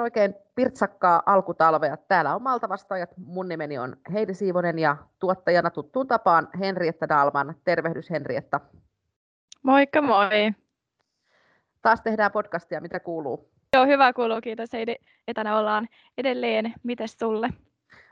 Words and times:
Oikein 0.00 0.24
oikein 0.24 0.44
pirtsakkaa 0.54 1.22
alkutalvea. 1.26 1.96
Täällä 1.96 2.34
on 2.34 2.42
Maltavastaajat. 2.42 3.10
Mun 3.16 3.48
nimeni 3.48 3.78
on 3.78 3.96
Heidi 4.12 4.34
Siivonen 4.34 4.78
ja 4.78 4.96
tuottajana 5.18 5.70
tuttuun 5.70 6.06
tapaan 6.06 6.48
Henrietta 6.58 7.08
Dalman. 7.08 7.54
Tervehdys 7.64 8.10
Henrietta. 8.10 8.60
Moikka 9.62 10.02
moi. 10.02 10.52
Taas 11.82 12.00
tehdään 12.00 12.32
podcastia, 12.32 12.80
mitä 12.80 13.00
kuuluu? 13.00 13.50
Joo, 13.72 13.86
hyvä 13.86 14.12
kuuluu, 14.12 14.40
kiitos 14.40 14.72
Heidi. 14.72 14.94
Etänä 15.28 15.58
ollaan 15.58 15.88
edelleen. 16.18 16.74
Mites 16.82 17.18
sulle? 17.18 17.48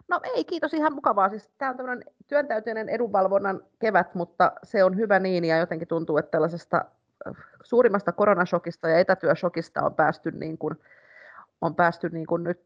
No 0.09 0.21
ei, 0.35 0.45
kiitos, 0.45 0.75
ihan 0.75 0.95
mukavaa. 0.95 1.29
Siis 1.29 1.51
tämä 1.59 1.71
on 1.71 1.77
tämmöinen 1.77 2.05
työntäyteinen 2.29 2.89
edunvalvonnan 2.89 3.61
kevät, 3.79 4.15
mutta 4.15 4.53
se 4.63 4.85
on 4.85 4.97
hyvä 4.97 5.19
niin 5.19 5.45
ja 5.45 5.59
jotenkin 5.59 5.89
tuntuu, 5.89 6.17
että 6.17 6.31
tällaisesta 6.31 6.85
äh, 7.27 7.35
suurimmasta 7.65 8.13
koronashokista 8.13 8.89
ja 8.89 8.99
etätyöshokista 8.99 9.83
on 9.83 9.95
päästy 9.95 10.31
niin 10.31 10.59
kuin, 10.59 10.79
on 11.63 11.75
päästy 11.75 12.09
niin 12.09 12.27
kuin 12.27 12.45
nyt 12.45 12.61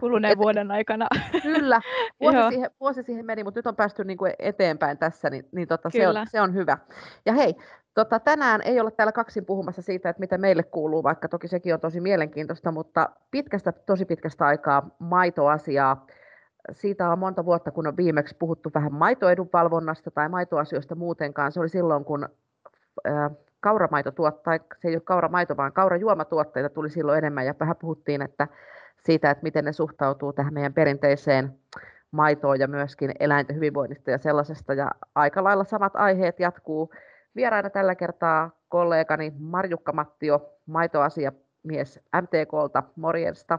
kuluneen 0.00 0.32
et, 0.32 0.38
vuoden 0.38 0.70
aikana. 0.70 1.06
Kyllä, 1.42 1.80
vuosi, 2.20 2.38
siihen, 2.48 2.70
vuosi 2.80 3.02
siihen 3.02 3.26
meni, 3.26 3.44
mutta 3.44 3.58
nyt 3.58 3.66
on 3.66 3.76
päästy 3.76 4.04
niin 4.04 4.18
kuin 4.18 4.32
eteenpäin 4.38 4.98
tässä, 4.98 5.30
niin, 5.30 5.48
niin 5.52 5.68
tota, 5.68 5.90
se, 5.90 6.08
on, 6.08 6.16
se 6.30 6.40
on 6.40 6.54
hyvä. 6.54 6.78
Ja 7.26 7.32
hei, 7.32 7.56
tota, 7.94 8.20
tänään 8.20 8.60
ei 8.64 8.80
ole 8.80 8.90
täällä 8.90 9.12
kaksin 9.12 9.44
puhumassa 9.44 9.82
siitä, 9.82 10.08
että 10.08 10.20
mitä 10.20 10.38
meille 10.38 10.62
kuuluu, 10.62 11.02
vaikka 11.02 11.28
toki 11.28 11.48
sekin 11.48 11.74
on 11.74 11.80
tosi 11.80 12.00
mielenkiintoista, 12.00 12.72
mutta 12.72 13.10
pitkästä, 13.30 13.72
tosi 13.72 14.04
pitkästä 14.04 14.46
aikaa 14.46 14.90
maitoasiaa. 14.98 16.06
Siitä 16.72 17.10
on 17.10 17.18
monta 17.18 17.44
vuotta, 17.44 17.70
kun 17.70 17.86
on 17.86 17.96
viimeksi 17.96 18.36
puhuttu 18.38 18.70
vähän 18.74 18.94
maitoedunvalvonnasta 18.94 20.10
tai 20.10 20.28
maitoasioista 20.28 20.94
muutenkaan. 20.94 21.52
Se 21.52 21.60
oli 21.60 21.68
silloin, 21.68 22.04
kun 22.04 22.28
äh, 23.08 23.30
kauramaito 23.64 24.10
tuottaa, 24.10 24.58
se 24.82 24.88
ei 24.88 24.94
ole 24.94 25.00
kauramaito, 25.00 25.56
vaan 25.56 25.72
kaurajuomatuotteita 25.72 26.68
tuli 26.68 26.90
silloin 26.90 27.18
enemmän 27.18 27.46
ja 27.46 27.54
vähän 27.60 27.76
puhuttiin, 27.76 28.22
että 28.22 28.48
siitä, 29.04 29.30
että 29.30 29.42
miten 29.42 29.64
ne 29.64 29.72
suhtautuu 29.72 30.32
tähän 30.32 30.54
meidän 30.54 30.74
perinteiseen 30.74 31.58
maitoon 32.10 32.60
ja 32.60 32.68
myöskin 32.68 33.12
eläinten 33.20 33.56
hyvinvoinnista 33.56 34.10
ja 34.10 34.18
sellaisesta. 34.18 34.74
Ja 34.74 34.90
aika 35.14 35.44
lailla 35.44 35.64
samat 35.64 35.96
aiheet 35.96 36.40
jatkuu. 36.40 36.92
Vieraina 37.36 37.70
tällä 37.70 37.94
kertaa 37.94 38.50
kollegani 38.68 39.32
Marjukka 39.38 39.92
Mattio, 39.92 40.58
maitoasiamies 40.66 42.00
MTKlta. 42.22 42.82
Morjesta. 42.96 43.58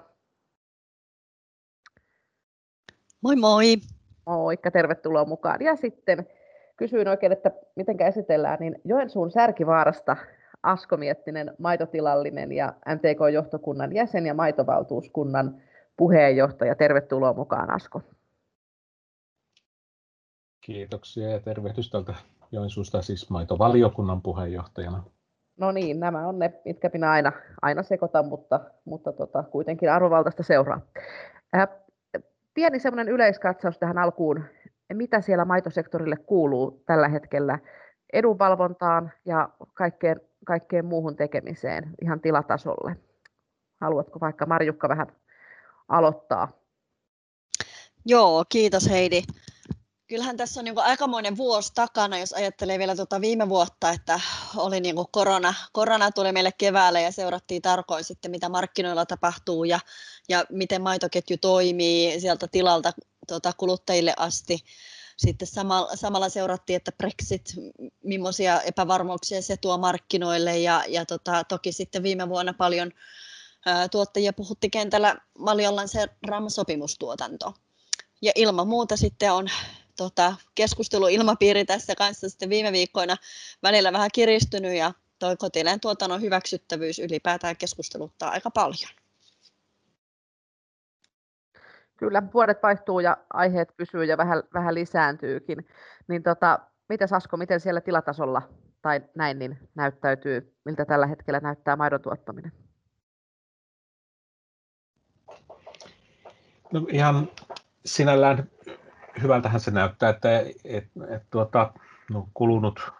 Moi 3.21 3.35
moi. 3.35 3.75
Moikka, 4.25 4.71
tervetuloa 4.71 5.25
mukaan. 5.25 5.61
Ja 5.61 5.75
sitten 5.75 6.27
kysyin 6.77 7.07
oikein, 7.07 7.31
että 7.31 7.51
miten 7.75 8.01
esitellään, 8.01 8.57
niin 8.59 8.81
Joensuun 8.83 9.31
Särkivaarasta 9.31 10.17
Asko 10.63 10.97
Miettinen, 10.97 11.53
maitotilallinen 11.57 12.51
ja 12.51 12.73
MTK-johtokunnan 12.95 13.95
jäsen 13.95 14.25
ja 14.25 14.33
maitovaltuuskunnan 14.33 15.61
puheenjohtaja. 15.97 16.75
Tervetuloa 16.75 17.33
mukaan 17.33 17.73
Asko. 17.73 18.01
Kiitoksia 20.61 21.29
ja 21.29 21.39
tervehdys 21.39 21.89
tältä 21.89 22.13
Joensuusta 22.51 23.01
siis 23.01 23.29
maitovaliokunnan 23.29 24.21
puheenjohtajana. 24.21 25.03
No 25.57 25.71
niin, 25.71 25.99
nämä 25.99 26.27
on 26.27 26.39
ne, 26.39 26.53
mitkä 26.65 26.89
minä 26.93 27.11
aina, 27.11 27.31
aina 27.61 27.83
sekoitan, 27.83 28.25
mutta, 28.25 28.59
mutta 28.85 29.13
tota, 29.13 29.43
kuitenkin 29.43 29.91
arvovaltaista 29.91 30.43
seuraa. 30.43 30.81
Ää, 31.53 31.67
pieni 32.53 32.79
semmoinen 32.79 33.13
yleiskatsaus 33.13 33.77
tähän 33.77 33.97
alkuun. 33.97 34.43
Mitä 34.93 35.21
siellä 35.21 35.45
maitosektorille 35.45 36.15
kuuluu 36.15 36.83
tällä 36.85 37.07
hetkellä 37.07 37.59
edunvalvontaan 38.13 39.11
ja 39.25 39.49
kaikkeen 39.73 40.21
kaikkeen 40.45 40.85
muuhun 40.85 41.15
tekemiseen 41.15 41.95
ihan 42.01 42.21
tilatasolle. 42.21 42.95
Haluatko 43.81 44.19
vaikka 44.19 44.45
Marjukka 44.45 44.89
vähän 44.89 45.07
aloittaa? 45.87 46.51
Joo, 48.05 48.45
kiitos 48.49 48.89
Heidi. 48.89 49.23
Kyllähän 50.07 50.37
tässä 50.37 50.61
on 50.61 50.63
niin 50.63 50.79
aikamoinen 50.79 51.37
vuosi 51.37 51.71
takana, 51.75 52.19
jos 52.19 52.33
ajattelee 52.33 52.79
vielä 52.79 52.95
tuota 52.95 53.21
viime 53.21 53.49
vuotta, 53.49 53.89
että 53.89 54.19
oli 54.57 54.79
niin 54.79 54.95
korona, 55.11 55.53
korona 55.73 56.11
tuli 56.11 56.31
meille 56.31 56.51
keväällä 56.57 56.99
ja 56.99 57.11
seurattiin 57.11 57.61
tarkoin 57.61 58.03
sitten, 58.03 58.31
mitä 58.31 58.49
markkinoilla 58.49 59.05
tapahtuu 59.05 59.63
ja, 59.63 59.79
ja 60.29 60.45
miten 60.49 60.81
maitoketju 60.81 61.37
toimii 61.41 62.19
sieltä 62.19 62.47
tilalta 62.51 62.91
tuota, 63.27 63.53
kuluttajille 63.57 64.13
asti 64.17 64.59
sitten 65.17 65.47
samalla, 65.47 65.95
samalla 65.95 66.29
seurattiin, 66.29 66.77
että 66.77 66.91
Brexit, 66.91 67.53
millaisia 68.03 68.61
epävarmuuksia 68.61 69.41
se 69.41 69.57
tuo 69.57 69.77
markkinoille 69.77 70.57
ja, 70.57 70.83
ja 70.87 71.05
tota, 71.05 71.43
toki 71.43 71.71
sitten 71.71 72.03
viime 72.03 72.29
vuonna 72.29 72.53
paljon 72.53 72.91
ää, 73.65 73.89
tuottajia 73.89 74.33
puhutti 74.33 74.69
kentällä 74.69 75.15
Maljolan 75.39 75.87
se 75.87 76.07
RAM-sopimustuotanto. 76.27 77.53
Ja 78.21 78.31
ilman 78.35 78.67
muuta 78.67 78.97
sitten 78.97 79.33
on 79.33 79.47
tota, 79.97 80.35
keskusteluilmapiiri 80.55 81.65
tässä 81.65 81.95
kanssa 81.95 82.29
sitten 82.29 82.49
viime 82.49 82.71
viikkoina 82.71 83.17
välillä 83.63 83.93
vähän 83.93 84.09
kiristynyt 84.13 84.73
ja 84.77 84.93
toi 85.19 85.35
tuotannon 85.81 86.21
hyväksyttävyys 86.21 86.99
ylipäätään 86.99 87.57
keskusteluttaa 87.57 88.29
aika 88.29 88.51
paljon. 88.51 89.04
Kyllä, 91.97 92.23
vuodet 92.33 92.63
vaihtuu 92.63 92.99
ja 92.99 93.17
aiheet 93.33 93.77
pysyy 93.77 94.03
ja 94.03 94.17
vähän, 94.17 94.43
vähän 94.53 94.75
lisääntyykin. 94.75 95.67
Niin 96.07 96.23
tota, 96.23 96.59
miten 96.89 97.07
Asko, 97.11 97.37
miten 97.37 97.59
siellä 97.59 97.81
tilatasolla 97.81 98.41
tai 98.81 99.01
näin 99.15 99.39
niin 99.39 99.69
näyttäytyy, 99.75 100.55
miltä 100.65 100.85
tällä 100.85 101.07
hetkellä 101.07 101.39
näyttää 101.39 101.75
maidon 101.75 102.01
tuottaminen? 102.01 102.51
No 106.73 106.87
ihan 106.89 107.27
sinällään 107.85 108.49
hyvältähän 109.21 109.59
se 109.59 109.71
näyttää, 109.71 110.09
että 110.09 110.39
et, 110.39 110.87
et, 111.09 111.23
tuota, 111.29 111.73
no, 112.09 112.29
kulunut 112.33 112.91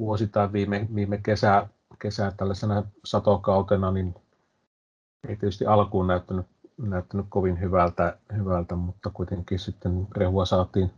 vuosi 0.00 0.26
tai 0.26 0.52
viime, 0.52 0.88
viime 0.94 1.18
kesä, 1.18 1.66
kesä 1.98 2.32
tällaisena 2.36 2.84
satokautena, 3.04 3.90
niin 3.90 4.14
ei 5.28 5.36
tietysti 5.36 5.66
alkuun 5.66 6.06
näyttänyt 6.06 6.46
näyttänyt 6.78 7.26
kovin 7.28 7.60
hyvältä, 7.60 8.18
hyvältä, 8.36 8.74
mutta 8.74 9.10
kuitenkin 9.10 9.58
sitten 9.58 10.08
rehua 10.16 10.44
saatiin, 10.44 10.90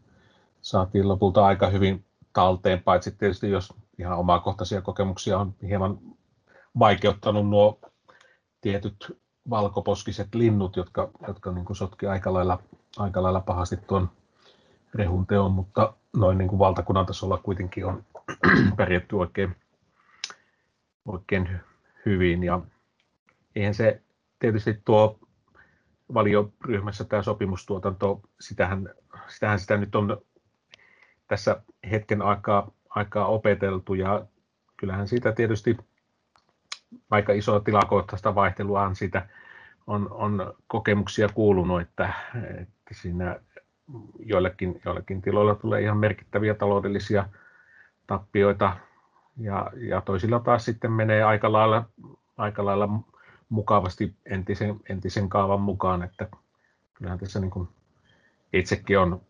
saatiin 0.61 1.09
lopulta 1.09 1.47
aika 1.47 1.67
hyvin 1.69 2.05
talteen, 2.33 2.83
paitsi 2.83 3.11
tietysti 3.11 3.51
jos 3.51 3.75
ihan 3.99 4.19
omakohtaisia 4.19 4.83
kokemuksia 4.83 5.39
on 5.39 5.55
hieman 5.63 5.99
vaikeuttanut 6.79 7.49
nuo 7.49 7.79
tietyt 8.61 9.19
valkoposkiset 9.51 10.35
linnut, 10.35 10.77
jotka, 10.77 11.11
jotka 11.27 11.53
niin 11.53 11.65
kuin 11.65 11.77
sotki 11.77 12.07
aika 12.07 12.33
lailla, 12.33 12.59
aika 12.99 13.23
lailla 13.23 13.41
pahasti 13.41 13.77
tuon 13.77 14.11
rehun 14.95 15.27
teon, 15.27 15.53
mutta 15.53 15.93
noin 16.17 16.39
niin 16.39 16.49
kuin 16.49 16.59
valtakunnan 16.59 17.07
tasolla 17.07 17.39
kuitenkin 17.39 17.87
on 17.87 18.05
pärjätty 18.77 19.17
oikein, 19.17 19.57
oikein 21.05 21.61
hyvin. 22.07 22.45
Ja 22.45 22.61
eihän 23.57 23.75
se 23.75 24.03
tietysti 24.39 24.81
tuo 24.85 25.19
valioryhmässä 26.15 27.05
tämä 27.05 27.23
sopimustuotanto, 27.23 28.21
sitähän, 28.41 28.89
sitähän 29.29 29.59
sitä 29.59 29.77
nyt 29.77 29.95
on 29.95 30.21
tässä 31.29 31.63
hetken 31.91 32.23
aikaa, 32.23 32.71
aikaa 32.91 33.27
opeteltu 33.27 33.95
ja 33.95 34.27
kyllähän 34.77 35.09
siitä 35.09 35.33
tietysti 35.33 35.77
aika 37.11 37.33
iso 37.33 37.61
tilakohtaista 37.61 38.35
vaihtelua 38.35 38.95
siitä 38.95 39.29
on, 39.87 40.09
on 40.11 40.55
kokemuksia 40.67 41.29
kuulunut, 41.29 41.81
että, 41.81 42.13
että 42.61 42.95
siinä 42.95 43.41
joillekin, 44.19 44.81
joillekin 44.85 45.23
tiloilla 45.23 45.55
tulee 45.55 45.83
ihan 45.83 45.99
merkittäviä 45.99 46.55
taloudellisia 46.55 47.29
tappioita 48.07 48.77
ja, 49.37 49.71
ja 49.77 50.01
toisilla 50.01 50.41
taas 50.41 50.65
sitten 50.65 50.93
menee 50.93 51.23
aika 51.23 51.53
lailla, 51.53 51.85
aika 52.37 52.65
lailla 52.65 52.89
mukavasti 53.49 54.15
entisen, 54.27 54.81
entisen 54.89 55.29
kaavan 55.29 55.61
mukaan, 55.61 56.03
että 56.03 56.29
kyllähän 56.95 57.19
tässä 57.19 57.41
niin 57.41 57.51
kuin 57.51 57.69
itsekin 58.53 58.99
on 58.99 59.21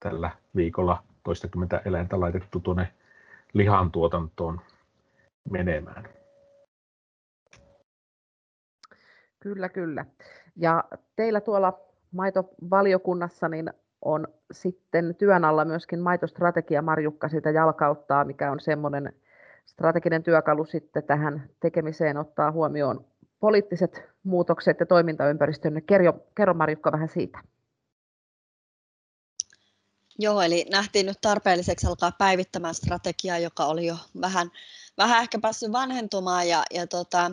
tällä 0.00 0.30
viikolla 0.56 1.02
toistakymmentä 1.22 1.82
eläintä 1.84 2.20
laitettu 2.20 2.60
tuonne 2.60 2.92
lihantuotantoon 3.52 4.60
menemään. 5.50 6.08
Kyllä, 9.40 9.68
kyllä. 9.68 10.04
Ja 10.56 10.84
teillä 11.16 11.40
tuolla 11.40 11.80
maitovaliokunnassa 12.12 13.48
niin 13.48 13.70
on 14.02 14.28
sitten 14.52 15.14
työn 15.14 15.44
alla 15.44 15.64
myöskin 15.64 16.00
maitostrategia 16.00 16.82
Marjukka 16.82 17.28
sitä 17.28 17.50
jalkauttaa, 17.50 18.24
mikä 18.24 18.50
on 18.52 18.60
semmoinen 18.60 19.12
strateginen 19.66 20.22
työkalu 20.22 20.64
sitten 20.64 21.02
tähän 21.02 21.50
tekemiseen 21.60 22.16
ottaa 22.16 22.52
huomioon 22.52 23.06
poliittiset 23.40 24.02
muutokset 24.22 24.80
ja 24.80 24.86
toimintaympäristön. 24.86 25.82
Kerro, 25.86 26.12
kerro 26.36 26.54
Marjukka 26.54 26.92
vähän 26.92 27.08
siitä. 27.08 27.38
Joo, 30.18 30.42
eli 30.42 30.66
nähtiin 30.70 31.06
nyt 31.06 31.18
tarpeelliseksi 31.20 31.86
alkaa 31.86 32.12
päivittämään 32.18 32.74
strategiaa, 32.74 33.38
joka 33.38 33.64
oli 33.64 33.86
jo 33.86 33.96
vähän, 34.20 34.50
vähän 34.98 35.22
ehkä 35.22 35.38
päässyt 35.38 35.72
vanhentumaan 35.72 36.48
ja, 36.48 36.62
ja 36.74 36.86
tota, 36.86 37.30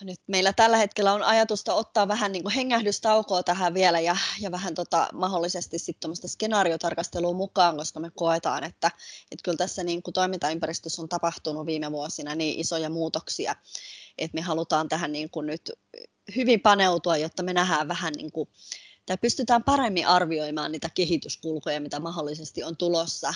nyt 0.00 0.20
meillä 0.26 0.52
tällä 0.52 0.76
hetkellä 0.76 1.12
on 1.12 1.22
ajatusta 1.22 1.74
ottaa 1.74 2.08
vähän 2.08 2.32
niin 2.32 2.42
kuin 2.42 2.54
hengähdystaukoa 2.54 3.42
tähän 3.42 3.74
vielä 3.74 4.00
ja, 4.00 4.16
ja 4.40 4.50
vähän 4.50 4.74
tota, 4.74 5.08
mahdollisesti 5.12 5.78
sitten 5.78 6.10
skenaariotarkastelua 6.26 7.32
mukaan, 7.32 7.76
koska 7.76 8.00
me 8.00 8.10
koetaan, 8.14 8.64
että, 8.64 8.90
että 9.32 9.42
kyllä 9.42 9.56
tässä 9.56 9.84
niin 9.84 10.02
kuin 10.02 10.14
toimintaympäristössä 10.14 11.02
on 11.02 11.08
tapahtunut 11.08 11.66
viime 11.66 11.92
vuosina 11.92 12.34
niin 12.34 12.60
isoja 12.60 12.90
muutoksia, 12.90 13.54
että 14.18 14.34
me 14.34 14.40
halutaan 14.40 14.88
tähän 14.88 15.12
niin 15.12 15.30
kuin 15.30 15.46
nyt 15.46 15.72
hyvin 16.36 16.60
paneutua, 16.60 17.16
jotta 17.16 17.42
me 17.42 17.52
nähdään 17.52 17.88
vähän 17.88 18.12
niin 18.16 18.32
kuin, 18.32 18.48
tai 19.06 19.18
pystytään 19.18 19.64
paremmin 19.64 20.06
arvioimaan 20.06 20.72
niitä 20.72 20.90
kehityskulkuja, 20.94 21.80
mitä 21.80 22.00
mahdollisesti 22.00 22.62
on 22.62 22.76
tulossa 22.76 23.34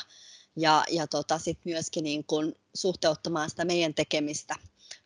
ja, 0.56 0.84
ja 0.90 1.06
tota, 1.06 1.38
sitten 1.38 1.72
myöskin 1.72 2.04
niin 2.04 2.24
kuin 2.24 2.54
suhteuttamaan 2.74 3.50
sitä 3.50 3.64
meidän 3.64 3.94
tekemistä, 3.94 4.56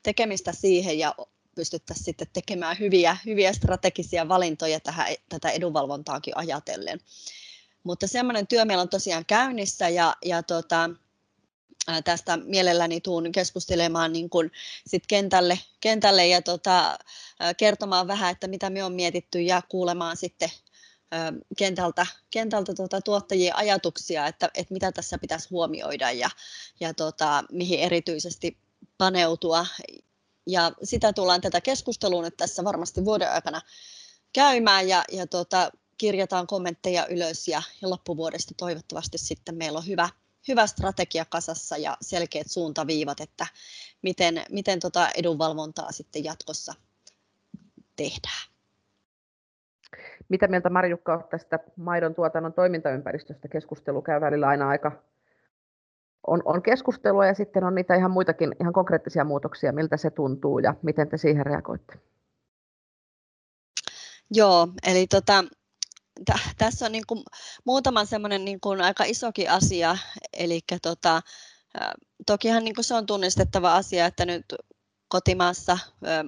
tekemistä 0.03 0.53
siihen 0.53 0.99
ja 0.99 1.15
pystyttäisiin 1.55 2.05
sitten 2.05 2.29
tekemään 2.33 2.79
hyviä, 2.79 3.17
hyviä 3.27 3.53
strategisia 3.53 4.29
valintoja 4.29 4.81
tähän, 4.81 5.07
tätä 5.29 5.51
edunvalvontaakin 5.51 6.37
ajatellen. 6.37 7.01
Mutta 7.85 8.07
semmoinen 8.07 8.47
työ 8.47 8.65
meillä 8.65 8.83
on 8.83 8.89
tosiaan 8.89 9.25
käynnissä 9.27 9.89
ja, 9.89 10.17
ja 10.25 10.43
tota, 10.43 10.91
tästä 12.05 12.37
mielelläni 12.37 13.01
tuun 13.01 13.33
keskustelemaan 13.33 14.13
niin 14.13 14.31
kuin 14.31 14.53
sit 14.87 15.07
kentälle, 15.07 15.59
kentälle 15.81 16.27
ja 16.27 16.43
tota, 16.43 16.99
kertomaan 17.57 18.07
vähän, 18.07 18.33
että 18.33 18.49
mitä 18.49 18.71
me 18.71 18.85
on 18.85 18.93
mietitty 18.93 19.41
ja 19.41 19.63
kuulemaan 19.69 20.17
sitten 20.17 20.51
kentältä, 21.59 22.07
kentältä 22.31 22.75
tuota, 22.75 23.01
tuottajien 23.01 23.57
ajatuksia, 23.57 24.27
että, 24.27 24.51
että 24.55 24.75
mitä 24.75 24.93
tässä 24.93 25.19
pitäisi 25.19 25.49
huomioida 25.51 26.11
ja, 26.11 26.31
ja 26.81 26.95
tota, 26.95 27.45
mihin 27.53 27.81
erityisesti 27.81 28.59
paneutua. 28.99 29.67
Ja 30.47 30.73
sitä 30.83 31.13
tullaan 31.13 31.41
tätä 31.41 31.61
keskustelua 31.61 32.23
nyt 32.23 32.37
tässä 32.37 32.65
varmasti 32.65 33.05
vuoden 33.05 33.31
aikana 33.31 33.61
käymään 34.33 34.89
ja, 34.89 35.05
ja 35.13 35.27
tota, 35.27 35.71
kirjataan 35.99 36.47
kommentteja 36.47 37.07
ylös 37.07 37.49
ja, 37.49 37.63
ja 37.83 37.91
loppuvuodesta 37.91 38.55
toivottavasti 38.57 39.19
sitten 39.19 39.55
meillä 39.55 39.79
on 39.79 39.87
hyvä, 39.87 40.09
hyvä 40.49 40.67
strategia 40.67 41.25
kasassa 41.25 41.77
ja 41.77 41.97
selkeät 42.01 42.51
suuntaviivat, 42.51 43.21
että 43.21 43.47
miten, 44.03 44.43
miten 44.51 44.81
tota 44.81 45.09
edunvalvontaa 45.15 45.93
sitten 45.93 46.25
jatkossa 46.25 46.75
tehdään. 47.97 48.55
Mitä 50.29 50.49
mieltä 50.49 50.71
Marjukka 50.71 51.15
on 51.15 51.25
tästä 51.31 51.59
maidon 51.77 52.15
tuotannon 52.15 52.53
toimintaympäristöstä? 52.53 53.49
Keskustelu 53.49 54.03
käy 54.03 54.21
välillä 54.21 54.49
aina 54.49 54.69
aika 54.69 55.03
on, 56.27 56.43
on 56.45 56.63
keskustelua 56.63 57.27
ja 57.27 57.35
sitten 57.35 57.65
on 57.65 57.75
niitä 57.75 57.95
ihan 57.95 58.11
muitakin 58.11 58.57
ihan 58.61 58.73
konkreettisia 58.73 59.25
muutoksia, 59.25 59.73
miltä 59.73 59.97
se 59.97 60.11
tuntuu 60.11 60.59
ja 60.59 60.75
miten 60.83 61.09
te 61.09 61.17
siihen 61.17 61.47
reagoitte? 61.47 61.99
Joo, 64.31 64.69
eli 64.87 65.07
tota, 65.07 65.45
t- 66.33 66.55
tässä 66.59 66.87
on 66.87 66.93
niin 66.93 67.05
muutama 67.65 68.05
semmoinen 68.05 68.45
niin 68.45 68.61
aika 68.83 69.05
isokin 69.05 69.51
asia, 69.51 69.97
eli 70.33 70.61
tota, 70.83 71.23
tokihan 72.27 72.65
niin 72.65 72.75
se 72.81 72.95
on 72.95 73.07
tunnistettava 73.07 73.75
asia, 73.75 74.07
että 74.07 74.27
nyt 74.27 74.55
kotimaassa 75.09 75.79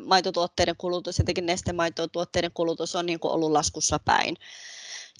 maitotuotteiden 0.04 0.74
kulutus, 0.78 1.20
etenkin 1.20 1.46
nestemaitotuotteiden 1.46 2.50
kulutus 2.54 2.96
on 2.96 3.06
niin 3.06 3.18
ollut 3.22 3.52
laskussa 3.52 3.98
päin. 4.04 4.36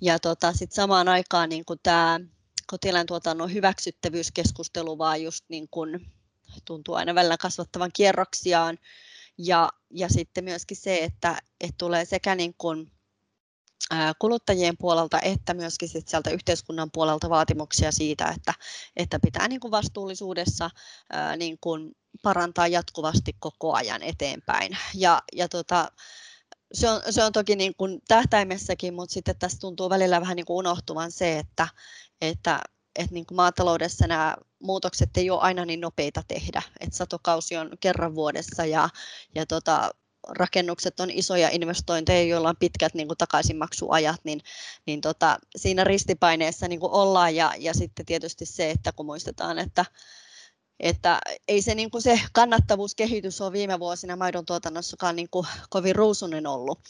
Ja 0.00 0.18
tota, 0.18 0.52
sit 0.52 0.72
samaan 0.72 1.08
aikaan 1.08 1.48
niin 1.48 1.64
tämä 1.82 2.20
kotieläintuotannon 2.66 3.52
hyväksyttävyyskeskustelu 3.52 4.98
vaan 4.98 5.22
just 5.22 5.44
niin 5.48 5.68
kuin 5.70 6.12
tuntuu 6.64 6.94
aina 6.94 7.14
välillä 7.14 7.36
kasvattavan 7.36 7.90
kierroksiaan. 7.94 8.78
Ja, 9.38 9.70
ja 9.90 10.08
sitten 10.08 10.44
myöskin 10.44 10.76
se, 10.76 10.96
että, 10.96 11.42
että 11.60 11.74
tulee 11.78 12.04
sekä 12.04 12.34
niin 12.34 12.54
kuin 12.58 12.90
kuluttajien 14.18 14.76
puolelta 14.78 15.20
että 15.20 15.54
myöskin 15.54 15.88
sit 15.88 16.08
sieltä 16.08 16.30
yhteiskunnan 16.30 16.90
puolelta 16.90 17.30
vaatimuksia 17.30 17.92
siitä, 17.92 18.28
että, 18.36 18.54
että 18.96 19.18
pitää 19.22 19.48
niin 19.48 19.60
kuin 19.60 19.70
vastuullisuudessa 19.70 20.70
niin 21.36 21.58
kuin 21.60 21.96
parantaa 22.22 22.68
jatkuvasti 22.68 23.32
koko 23.38 23.74
ajan 23.74 24.02
eteenpäin. 24.02 24.78
Ja, 24.94 25.22
ja 25.32 25.48
tota, 25.48 25.92
se, 26.72 26.90
on, 26.90 27.02
se 27.10 27.24
on 27.24 27.32
toki 27.32 27.56
niin 27.56 27.74
kuin 27.76 28.02
tähtäimessäkin, 28.08 28.94
mutta 28.94 29.12
sitten 29.12 29.38
tässä 29.38 29.58
tuntuu 29.58 29.90
välillä 29.90 30.20
vähän 30.20 30.36
niin 30.36 30.46
kuin 30.46 30.56
unohtuvan 30.56 31.12
se, 31.12 31.38
että, 31.38 31.68
että, 32.20 32.60
että 32.96 33.14
niin 33.14 33.26
kuin 33.26 33.36
maataloudessa 33.36 34.06
nämä 34.06 34.36
muutokset 34.58 35.16
ei 35.16 35.30
ole 35.30 35.40
aina 35.40 35.64
niin 35.64 35.80
nopeita 35.80 36.22
tehdä. 36.28 36.62
Että 36.80 36.96
satokausi 36.96 37.56
on 37.56 37.70
kerran 37.80 38.14
vuodessa 38.14 38.64
ja, 38.64 38.88
ja 39.34 39.46
tota, 39.46 39.90
rakennukset 40.28 41.00
on 41.00 41.10
isoja 41.10 41.48
investointeja, 41.52 42.22
joilla 42.22 42.48
on 42.48 42.56
pitkät 42.56 42.94
niin 42.94 43.06
kuin 43.06 43.18
takaisinmaksuajat, 43.18 44.20
niin, 44.24 44.40
niin 44.86 45.00
tota, 45.00 45.38
siinä 45.56 45.84
ristipaineessa 45.84 46.68
niin 46.68 46.80
kuin 46.80 46.92
ollaan. 46.92 47.34
Ja, 47.34 47.52
ja 47.58 47.74
sitten 47.74 48.06
tietysti 48.06 48.46
se, 48.46 48.70
että 48.70 48.92
kun 48.92 49.06
muistetaan, 49.06 49.58
että 49.58 49.84
että 50.80 51.18
ei 51.48 51.62
se, 51.62 51.74
niin 51.74 51.90
kuin 51.90 52.02
se 52.02 52.20
kannattavuuskehitys 52.32 53.40
ole 53.40 53.52
viime 53.52 53.78
vuosina 53.78 54.16
maidon 54.16 54.46
tuotannossakaan 54.46 55.16
niin 55.16 55.30
kuin 55.30 55.46
kovin 55.70 55.96
ruusunen 55.96 56.46
ollut. 56.46 56.80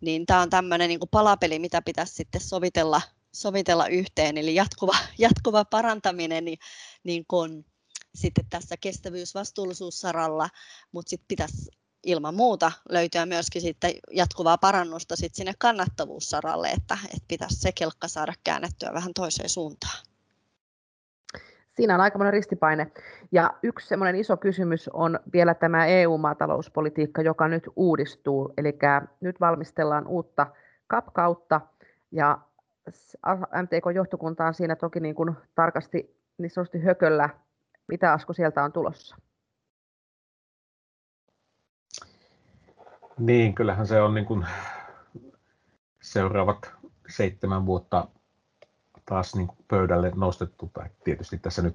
Niin 0.00 0.26
tämä 0.26 0.40
on 0.40 0.50
tämmöinen 0.50 0.88
niin 0.88 1.00
kuin 1.00 1.08
palapeli, 1.10 1.58
mitä 1.58 1.82
pitäisi 1.82 2.14
sitten 2.14 2.40
sovitella, 2.40 3.00
sovitella 3.32 3.86
yhteen, 3.86 4.38
eli 4.38 4.54
jatkuva, 4.54 4.92
jatkuva 5.18 5.64
parantaminen 5.64 6.44
niin, 6.44 6.58
niin 7.04 7.24
kuin 7.28 7.66
sitten 8.14 8.44
tässä 8.50 8.76
kestävyysvastuullisuussaralla, 8.76 10.48
mutta 10.92 11.10
sitten 11.10 11.28
pitäisi 11.28 11.70
ilman 12.06 12.34
muuta 12.34 12.72
löytyä 12.88 13.26
myöskin 13.26 13.62
sitten 13.62 13.92
jatkuvaa 14.10 14.58
parannusta 14.58 15.16
sitten 15.16 15.36
sinne 15.36 15.52
kannattavuussaralle, 15.58 16.68
että, 16.68 16.98
että 17.04 17.24
pitäisi 17.28 17.56
se 17.56 17.72
kelkka 17.72 18.08
saada 18.08 18.32
käännettyä 18.44 18.94
vähän 18.94 19.14
toiseen 19.14 19.48
suuntaan. 19.48 20.04
Siinä 21.76 21.94
on 21.94 22.00
aikamoinen 22.00 22.32
ristipaine. 22.32 22.92
Ja 23.32 23.54
yksi 23.62 23.88
semmoinen 23.88 24.20
iso 24.20 24.36
kysymys 24.36 24.88
on 24.88 25.20
vielä 25.32 25.54
tämä 25.54 25.86
EU-maatalouspolitiikka, 25.86 27.22
joka 27.22 27.48
nyt 27.48 27.64
uudistuu. 27.76 28.52
Eli 28.56 28.78
nyt 29.20 29.40
valmistellaan 29.40 30.06
uutta 30.06 30.46
CAP-kautta 30.90 31.60
ja 32.10 32.38
MTK-johtokunta 33.62 34.52
siinä 34.52 34.76
toki 34.76 35.00
niin 35.00 35.14
kuin 35.14 35.34
tarkasti 35.54 36.16
niin 36.38 36.50
sanotusti 36.50 36.82
hököllä, 36.82 37.28
mitä 37.88 38.12
Asko 38.12 38.32
sieltä 38.32 38.64
on 38.64 38.72
tulossa. 38.72 39.16
Niin, 43.18 43.54
kyllähän 43.54 43.86
se 43.86 44.00
on 44.00 44.14
niin 44.14 44.26
kuin 44.26 44.46
seuraavat 46.02 46.70
seitsemän 47.08 47.66
vuotta 47.66 48.08
taas 49.06 49.34
niin 49.34 49.46
kuin 49.46 49.58
pöydälle 49.68 50.12
nostettu. 50.14 50.70
Tai 50.72 50.88
tietysti 51.04 51.38
tässä 51.38 51.62
nyt 51.62 51.74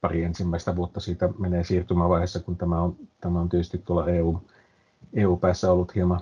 pari 0.00 0.24
ensimmäistä 0.24 0.76
vuotta 0.76 1.00
siitä 1.00 1.28
menee 1.38 1.64
siirtymävaiheessa, 1.64 2.40
kun 2.40 2.56
tämä 2.56 2.80
on, 2.80 2.96
tämä 3.20 3.40
on 3.40 3.48
tietysti 3.48 3.78
tuolla 3.78 4.08
EU, 4.08 4.42
EU-päässä 5.14 5.72
ollut 5.72 5.94
hieman 5.94 6.20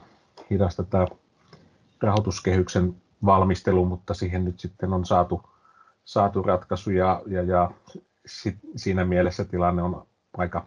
hidasta 0.51 0.83
tämä 0.83 1.07
rahoituskehyksen 2.03 3.02
valmistelu, 3.25 3.85
mutta 3.85 4.15
siihen 4.15 4.45
nyt 4.45 4.61
sitten 4.61 4.93
on 4.93 5.05
saatu, 5.05 5.43
saatu 6.05 6.43
ratkaisu 6.43 6.91
ja, 6.91 7.23
ja, 7.27 7.43
ja 7.43 7.71
sit, 8.27 8.57
siinä 8.77 9.05
mielessä 9.05 9.45
tilanne 9.45 9.83
on 9.83 10.07
aika 10.37 10.67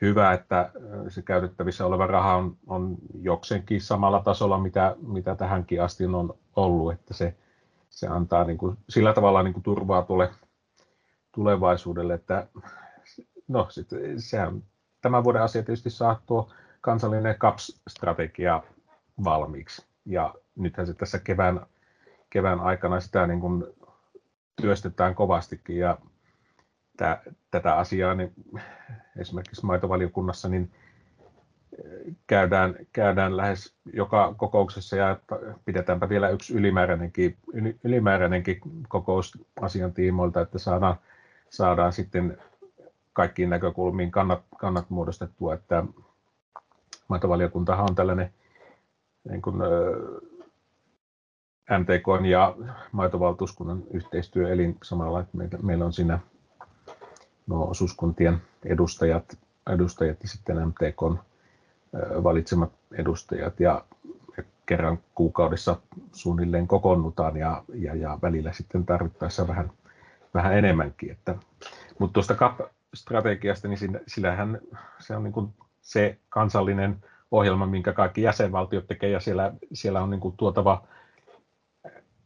hyvä, 0.00 0.32
että 0.32 0.70
se 1.08 1.22
käytettävissä 1.22 1.86
oleva 1.86 2.06
raha 2.06 2.36
on, 2.36 2.56
on 2.66 2.96
jokseenkin 3.20 3.80
samalla 3.80 4.22
tasolla, 4.22 4.58
mitä, 4.58 4.96
mitä 5.06 5.34
tähänkin 5.34 5.82
asti 5.82 6.06
on 6.06 6.34
ollut, 6.56 6.92
että 6.92 7.14
se, 7.14 7.34
se 7.90 8.06
antaa 8.06 8.44
niin 8.44 8.58
kuin, 8.58 8.76
sillä 8.88 9.12
tavalla 9.12 9.42
niin 9.42 9.52
kuin 9.52 9.62
turvaa 9.62 10.02
tuolle 10.02 10.30
tulevaisuudelle, 11.34 12.14
että 12.14 12.46
no, 13.48 13.66
sit, 13.70 13.88
sehän, 14.16 14.62
tämän 15.00 15.24
vuoden 15.24 15.42
asia 15.42 15.62
tietysti 15.62 15.90
saa 15.90 16.20
tuo 16.26 16.50
kansallinen 16.80 17.34
CAPS-strategia 17.34 18.62
valmiiksi. 19.24 19.86
Ja 20.04 20.34
nythän 20.56 20.86
se 20.86 20.94
tässä 20.94 21.18
kevään, 21.18 21.66
kevään 22.30 22.60
aikana 22.60 23.00
sitä 23.00 23.26
niin 23.26 23.40
kuin 23.40 23.64
työstetään 24.60 25.14
kovastikin 25.14 25.78
ja 25.78 25.98
tä, 26.96 27.22
tätä 27.50 27.76
asiaa 27.76 28.14
niin 28.14 28.32
esimerkiksi 29.16 29.66
maitovaliokunnassa 29.66 30.48
niin 30.48 30.70
käydään, 32.26 32.74
käydään 32.92 33.36
lähes 33.36 33.74
joka 33.92 34.34
kokouksessa 34.36 34.96
ja 34.96 35.18
pidetäänpä 35.64 36.08
vielä 36.08 36.28
yksi 36.28 36.54
ylimääräinenkin, 36.54 37.36
ylimääräinenkin 37.84 38.60
kokous 38.88 39.38
asian 39.60 39.92
tiimoilta, 39.92 40.40
että 40.40 40.58
saadaan, 40.58 40.96
saadaan 41.50 41.92
sitten 41.92 42.38
kaikkiin 43.12 43.50
näkökulmiin 43.50 44.10
kannat, 44.10 44.42
kannat 44.58 44.90
muodostettua, 44.90 45.54
että 45.54 45.84
maitovaliokuntahan 47.08 47.86
on 47.90 47.94
tällainen 47.94 48.32
niin 49.28 49.42
kuin, 49.42 49.56
MTK 51.70 52.26
ja 52.28 52.56
maitovaltuuskunnan 52.92 53.82
yhteistyöelin 53.90 54.76
samalla, 54.82 55.20
että 55.20 55.36
meillä, 55.36 55.58
meillä 55.62 55.84
on 55.84 55.92
siinä 55.92 56.18
nuo 57.46 57.70
osuuskuntien 57.70 58.42
edustajat, 58.64 59.38
edustajat 59.70 60.22
ja 60.22 60.28
sitten 60.28 60.68
MTK 60.68 61.24
valitsemat 62.22 62.72
edustajat 62.92 63.60
ja 63.60 63.84
kerran 64.66 64.98
kuukaudessa 65.14 65.76
suunnilleen 66.12 66.68
kokoonnutaan 66.68 67.36
ja, 67.36 67.64
ja, 67.74 67.94
ja 67.94 68.18
välillä 68.22 68.52
sitten 68.52 68.86
tarvittaessa 68.86 69.48
vähän, 69.48 69.70
vähän 70.34 70.58
enemmänkin. 70.58 71.10
Että, 71.10 71.34
mutta 71.98 72.12
tuosta 72.12 72.34
CAP-strategiasta, 72.34 73.68
niin 73.68 74.00
sillähän 74.06 74.60
se 74.98 75.16
on 75.16 75.22
niin 75.22 75.32
kuin 75.32 75.48
se 75.82 76.18
kansallinen 76.28 76.96
ohjelma, 77.30 77.66
minkä 77.66 77.92
kaikki 77.92 78.22
jäsenvaltiot 78.22 78.86
tekee 78.86 79.10
ja 79.10 79.20
siellä, 79.20 79.52
siellä 79.72 80.02
on 80.02 80.10
niin 80.10 80.20
kuin 80.20 80.36
tuotava 80.36 80.82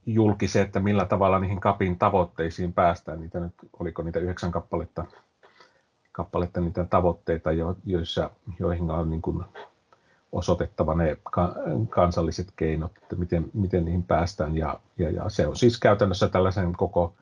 julki 0.07 0.49
se, 0.49 0.61
että 0.61 0.81
millä 0.81 1.05
tavalla 1.05 1.39
niihin 1.39 1.61
kapin 1.61 1.99
tavoitteisiin 1.99 2.73
päästään. 2.73 3.21
Niitä 3.21 3.41
nyt, 3.41 3.55
oliko 3.81 4.03
niitä 4.03 4.19
yhdeksän 4.19 4.51
kappaletta, 4.51 5.05
kappaletta 6.13 6.61
niitä 6.61 6.85
tavoitteita, 6.85 7.51
joissa, 7.85 8.31
joihin 8.59 8.91
on 8.91 9.11
niin 9.11 9.23
kuin 9.23 9.45
osoitettava 10.33 10.95
ne 10.95 11.17
kansalliset 11.89 12.49
keinot, 12.57 12.93
että 13.03 13.17
miten, 13.17 13.51
miten 13.55 13.85
niihin 13.85 14.03
päästään. 14.03 14.57
Ja, 14.57 14.81
ja, 14.99 15.11
ja 15.11 15.29
se 15.29 15.47
on 15.47 15.57
siis 15.57 15.81
käytännössä 15.81 16.29
tällaisen 16.29 16.73
koko, 16.73 17.15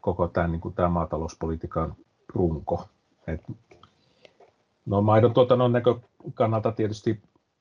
koko 0.00 0.28
tämän, 0.28 0.52
niin 0.52 0.60
kuin 0.60 0.74
tämä 0.74 0.88
maatalouspolitiikan 0.88 1.94
runko. 2.28 2.88
Et, 3.26 3.40
no 4.86 5.02
maidon 5.02 5.34
tuotannon 5.34 5.72
näkökannalta 5.72 6.72
tietysti 6.72 7.20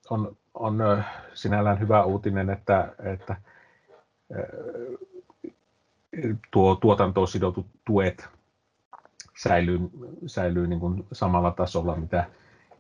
on, 0.09 0.37
on 0.53 1.03
sinällään 1.33 1.79
hyvä 1.79 2.03
uutinen, 2.03 2.49
että, 2.49 2.93
että 3.03 3.35
tuo 6.51 6.75
tuotantoon 6.75 7.27
sidotut 7.27 7.65
tuet 7.85 8.29
säilyy, 9.37 9.79
säilyy 10.25 10.67
niin 10.67 10.79
kuin 10.79 11.05
samalla 11.11 11.51
tasolla, 11.51 11.95
mitä, 11.95 12.25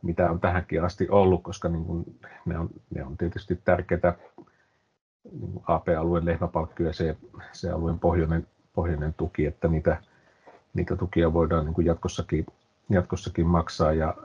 mitä 0.01 0.31
on 0.31 0.39
tähänkin 0.39 0.83
asti 0.83 1.09
ollut, 1.09 1.43
koska 1.43 1.69
niin 1.69 1.85
kuin 1.85 2.19
ne, 2.45 2.59
on, 2.59 2.69
ne 2.95 3.03
on 3.03 3.17
tietysti 3.17 3.55
tärkeitä 3.55 4.13
niin 5.31 5.63
AP-alueen 5.67 6.25
lehmäpalkkio 6.25 6.87
ja 6.87 6.93
se, 6.93 7.17
se 7.51 7.71
alueen 7.71 7.99
pohjoinen, 7.99 8.47
pohjoinen 8.73 9.13
tuki, 9.13 9.45
että 9.45 9.67
niitä, 9.67 10.03
niitä 10.73 10.95
tukia 10.95 11.33
voidaan 11.33 11.65
niin 11.65 11.73
kuin 11.73 11.87
jatkossakin, 11.87 12.45
jatkossakin 12.89 13.47
maksaa. 13.47 13.93
Ja 13.93 14.15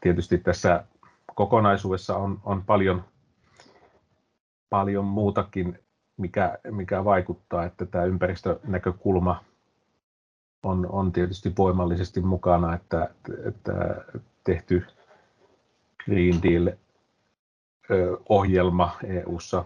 tietysti 0.00 0.38
tässä 0.38 0.84
kokonaisuudessa 1.34 2.16
on, 2.16 2.40
on 2.44 2.64
paljon, 2.64 3.04
paljon 4.72 5.04
muutakin, 5.04 5.78
mikä, 6.16 6.58
mikä 6.70 7.04
vaikuttaa, 7.04 7.64
että 7.64 7.86
tämä 7.86 8.04
ympäristönäkökulma 8.04 9.44
on, 10.62 10.86
on 10.90 11.12
tietysti 11.12 11.52
voimallisesti 11.58 12.20
mukana, 12.20 12.74
että, 12.74 13.10
että 13.44 14.04
tehty 14.44 14.84
Green 16.04 16.42
Deal-ohjelma 16.42 16.76
EU:ssa, 19.04 19.64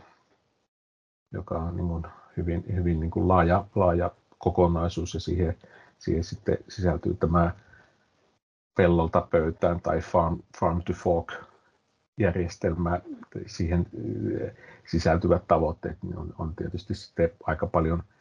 joka 1.32 1.58
on 1.58 1.76
niin 1.76 1.88
kuin 1.88 2.04
hyvin, 2.36 2.64
hyvin 2.74 3.00
niin 3.00 3.10
kuin 3.10 3.28
laaja, 3.28 3.64
laaja 3.74 4.10
kokonaisuus 4.38 5.14
ja 5.14 5.20
siihen, 5.20 5.56
siihen 5.98 6.24
sitten 6.24 6.58
sisältyy 6.68 7.14
tämä 7.14 7.50
pellolta 8.76 9.26
pöytään 9.30 9.80
tai 9.80 10.00
farm, 10.00 10.38
farm 10.60 10.82
to 10.82 10.92
fork 10.92 11.32
järjestelmä, 12.18 13.00
siihen 13.46 13.86
sisältyvät 14.86 15.42
tavoitteet 15.48 15.98
niin 16.02 16.18
on, 16.18 16.34
on 16.38 16.56
tietysti 16.56 16.94
sitten 16.94 17.30
aika 17.46 17.66
paljon– 17.66 18.02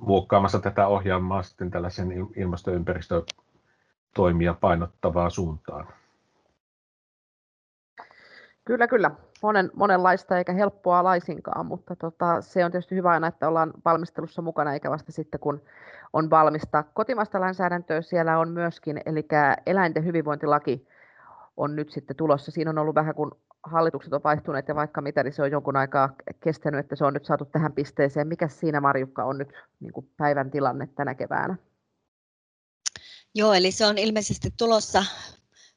muokkaamassa 0.00 0.58
tätä 0.58 0.86
ohjelmaa 0.86 1.42
sitten 1.42 1.70
tällaisen 1.70 2.12
ilmasto- 2.36 2.70
ja 2.70 2.76
ympäristötoimia 2.76 4.54
painottavaa 4.60 5.30
suuntaan. 5.30 5.88
Kyllä, 8.64 8.88
kyllä. 8.88 9.10
Monen, 9.42 9.70
monenlaista 9.74 10.38
eikä 10.38 10.52
helppoa 10.52 11.04
laisinkaan, 11.04 11.66
mutta 11.66 11.96
tota, 11.96 12.40
se 12.40 12.64
on 12.64 12.70
tietysti 12.70 12.94
hyvä 12.94 13.10
aina, 13.10 13.26
että 13.26 13.48
ollaan 13.48 13.72
valmistelussa 13.84 14.42
mukana, 14.42 14.72
eikä 14.72 14.90
vasta 14.90 15.12
sitten 15.12 15.40
kun 15.40 15.62
on 16.12 16.30
valmista. 16.30 16.84
Kotimasta 16.94 17.40
lainsäädäntöä 17.40 18.02
siellä 18.02 18.38
on 18.38 18.48
myöskin, 18.48 19.00
eli 19.06 19.28
eläinten 19.66 20.04
hyvinvointilaki 20.04 20.88
on 21.56 21.76
nyt 21.76 21.90
sitten 21.90 22.16
tulossa. 22.16 22.50
Siinä 22.50 22.70
on 22.70 22.78
ollut 22.78 22.94
vähän, 22.94 23.14
kun 23.14 23.36
hallitukset 23.62 24.12
on 24.12 24.22
vaihtuneet 24.24 24.68
ja 24.68 24.74
vaikka 24.74 25.00
mitä, 25.00 25.22
niin 25.22 25.32
se 25.32 25.42
on 25.42 25.50
jonkun 25.50 25.76
aikaa 25.76 26.14
kestänyt, 26.40 26.80
että 26.80 26.96
se 26.96 27.04
on 27.04 27.14
nyt 27.14 27.24
saatu 27.24 27.44
tähän 27.44 27.72
pisteeseen. 27.72 28.28
Mikä 28.28 28.48
siinä 28.48 28.80
Marjukka 28.80 29.24
on 29.24 29.38
nyt 29.38 29.48
niin 29.80 29.92
kuin 29.92 30.10
päivän 30.16 30.50
tilanne 30.50 30.86
tänä 30.86 31.14
keväänä? 31.14 31.56
Joo, 33.34 33.52
eli 33.52 33.72
se 33.72 33.86
on 33.86 33.98
ilmeisesti 33.98 34.50
tulossa 34.58 35.04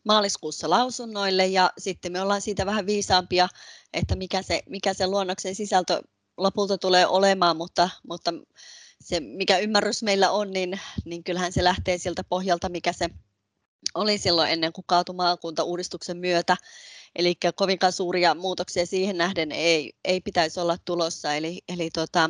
maaliskuussa 0.06 0.70
lausunnoille 0.70 1.46
ja 1.46 1.70
sitten 1.78 2.12
me 2.12 2.22
ollaan 2.22 2.42
siitä 2.42 2.66
vähän 2.66 2.86
viisaampia, 2.86 3.48
että 3.94 4.16
mikä 4.16 4.42
se, 4.42 4.62
mikä 4.70 4.94
se 4.94 5.08
luonnoksen 5.08 5.56
sisältö 5.56 6.02
lopulta 6.38 6.78
tulee 6.78 7.08
olemaan, 7.08 7.58
mutta, 7.58 7.90
mutta 8.08 8.34
se 9.02 9.20
mikä 9.20 9.58
ymmärrys 9.58 10.04
meillä 10.04 10.32
on, 10.32 10.52
niin, 10.52 10.80
niin 11.06 11.24
kyllähän 11.24 11.52
se 11.52 11.64
lähtee 11.64 11.98
sieltä 11.98 12.24
pohjalta, 12.30 12.70
mikä 12.70 12.94
se 12.94 13.10
oli 13.96 14.18
silloin 14.18 14.52
ennen 14.52 14.74
kuin 14.74 14.86
kaatui 14.88 15.16
maakuntauudistuksen 15.16 16.18
myötä. 16.18 16.58
Eli 17.16 17.36
kovinkaan 17.56 17.94
suuria 17.94 18.36
muutoksia 18.36 18.86
siihen 18.86 19.18
nähden 19.18 19.52
ei, 19.52 19.94
ei 20.06 20.22
pitäisi 20.22 20.60
olla 20.60 20.78
tulossa. 20.86 21.34
Eli, 21.34 21.62
eli 21.70 21.90
tota, 21.90 22.30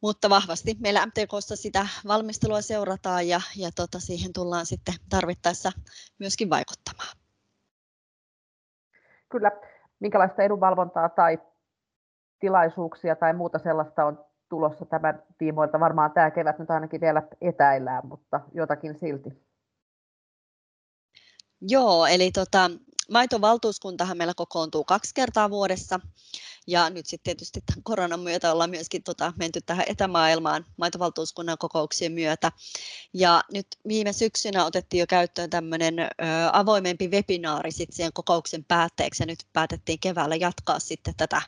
mutta 0.00 0.30
vahvasti 0.30 0.76
meillä 0.80 1.06
MTKssa 1.06 1.56
sitä 1.56 1.86
valmistelua 2.06 2.60
seurataan 2.60 3.28
ja, 3.28 3.40
ja 3.56 3.70
tota, 3.76 4.00
siihen 4.00 4.32
tullaan 4.32 4.66
sitten 4.66 4.94
tarvittaessa 5.08 5.72
myöskin 6.18 6.50
vaikuttamaan. 6.50 7.16
Kyllä. 9.28 9.52
Minkälaista 10.00 10.42
edunvalvontaa 10.42 11.08
tai 11.08 11.38
tilaisuuksia 12.40 13.16
tai 13.16 13.34
muuta 13.34 13.58
sellaista 13.58 14.04
on 14.04 14.24
tulossa 14.48 14.84
tämän 14.84 15.22
tiimoilta? 15.38 15.80
Varmaan 15.80 16.12
tämä 16.12 16.30
kevät 16.30 16.58
nyt 16.58 16.70
ainakin 16.70 17.00
vielä 17.00 17.22
etäillään, 17.40 18.06
mutta 18.06 18.40
jotakin 18.54 18.98
silti. 18.98 19.46
Joo, 21.60 22.06
eli 22.06 22.30
tota, 22.30 22.70
maitovaltuuskuntahan 23.10 24.16
meillä 24.16 24.34
kokoontuu 24.34 24.84
kaksi 24.84 25.14
kertaa 25.14 25.50
vuodessa. 25.50 26.00
Ja 26.66 26.90
nyt 26.90 27.06
sitten 27.06 27.24
tietysti 27.24 27.60
tämän 27.66 27.82
koronan 27.82 28.20
myötä 28.20 28.52
ollaan 28.52 28.70
myöskin 28.70 29.02
tota, 29.02 29.32
menty 29.36 29.60
tähän 29.60 29.84
etämaailmaan 29.88 30.66
maitovaltuuskunnan 30.76 31.58
kokouksien 31.58 32.12
myötä. 32.12 32.52
Ja 33.14 33.42
nyt 33.52 33.66
viime 33.88 34.12
syksynä 34.12 34.64
otettiin 34.64 35.00
jo 35.00 35.06
käyttöön 35.06 35.50
tämmöinen 35.50 35.94
avoimempi 36.52 37.08
webinaari 37.08 37.72
sitten 37.72 37.96
siihen 37.96 38.12
kokouksen 38.12 38.64
päätteeksi. 38.64 39.22
Ja 39.22 39.26
nyt 39.26 39.46
päätettiin 39.52 40.00
keväällä 40.00 40.36
jatkaa 40.36 40.78
sitten 40.78 41.14
tätä 41.16 41.42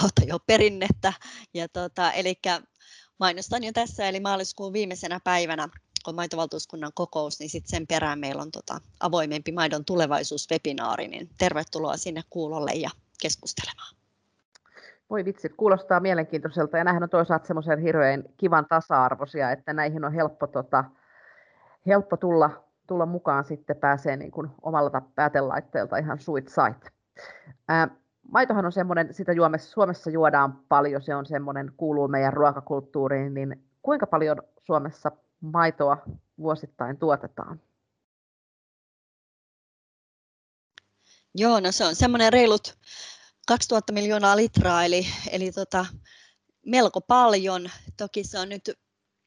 kohta 0.00 0.22
jo 0.26 0.38
perinnettä. 0.38 1.12
Ja 1.54 1.68
tota, 1.68 2.12
eli 2.12 2.38
mainostan 3.20 3.64
jo 3.64 3.72
tässä, 3.72 4.08
eli 4.08 4.20
maaliskuun 4.20 4.72
viimeisenä 4.72 5.20
päivänä 5.24 5.68
on 6.06 6.14
maitovaltuuskunnan 6.14 6.92
kokous, 6.94 7.40
niin 7.40 7.50
sitten 7.50 7.70
sen 7.70 7.86
perään 7.86 8.18
meillä 8.18 8.42
on 8.42 8.50
tota 8.50 8.80
avoimempi 9.00 9.52
maidon 9.52 9.84
tulevaisuuswebinaari, 9.84 11.08
niin 11.08 11.28
tervetuloa 11.38 11.96
sinne 11.96 12.22
kuulolle 12.30 12.72
ja 12.74 12.90
keskustelemaan. 13.22 13.94
Voi 15.10 15.24
vitsi, 15.24 15.48
kuulostaa 15.48 16.00
mielenkiintoiselta 16.00 16.78
ja 16.78 16.84
nämähän 16.84 17.02
on 17.02 17.10
toisaalta 17.10 17.46
semmoisen 17.46 17.78
hirveän 17.78 18.24
kivan 18.36 18.66
tasa-arvoisia, 18.68 19.50
että 19.50 19.72
näihin 19.72 20.04
on 20.04 20.12
helppo, 20.12 20.46
tota, 20.46 20.84
helppo 21.86 22.16
tulla, 22.16 22.64
tulla 22.86 23.06
mukaan 23.06 23.44
sitten 23.44 23.76
pääsee 23.76 24.16
niin 24.16 24.30
kuin 24.30 24.48
omalta 24.62 25.02
päätelaitteelta 25.14 25.96
ihan 25.96 26.18
suit 26.18 26.48
sait. 26.48 26.90
Ää, 27.68 27.88
maitohan 28.32 28.66
on 28.66 28.72
semmoinen, 28.72 29.14
sitä 29.14 29.32
juomessa, 29.32 29.70
Suomessa 29.70 30.10
juodaan 30.10 30.52
paljon, 30.68 31.02
se 31.02 31.14
on 31.14 31.26
semmoinen, 31.26 31.72
kuuluu 31.76 32.08
meidän 32.08 32.32
ruokakulttuuriin, 32.32 33.34
niin 33.34 33.64
kuinka 33.82 34.06
paljon 34.06 34.36
Suomessa 34.58 35.12
maitoa 35.40 35.96
vuosittain 36.38 36.96
tuotetaan? 36.98 37.60
Joo, 41.34 41.60
no 41.60 41.72
se 41.72 41.84
on 41.84 41.96
semmoinen 41.96 42.32
reilut 42.32 42.78
2000 43.46 43.92
miljoonaa 43.92 44.36
litraa, 44.36 44.84
eli, 44.84 45.06
eli 45.30 45.52
tota, 45.52 45.86
melko 46.66 47.00
paljon. 47.00 47.70
Toki 47.96 48.24
se 48.24 48.38
on 48.38 48.48
nyt, 48.48 48.70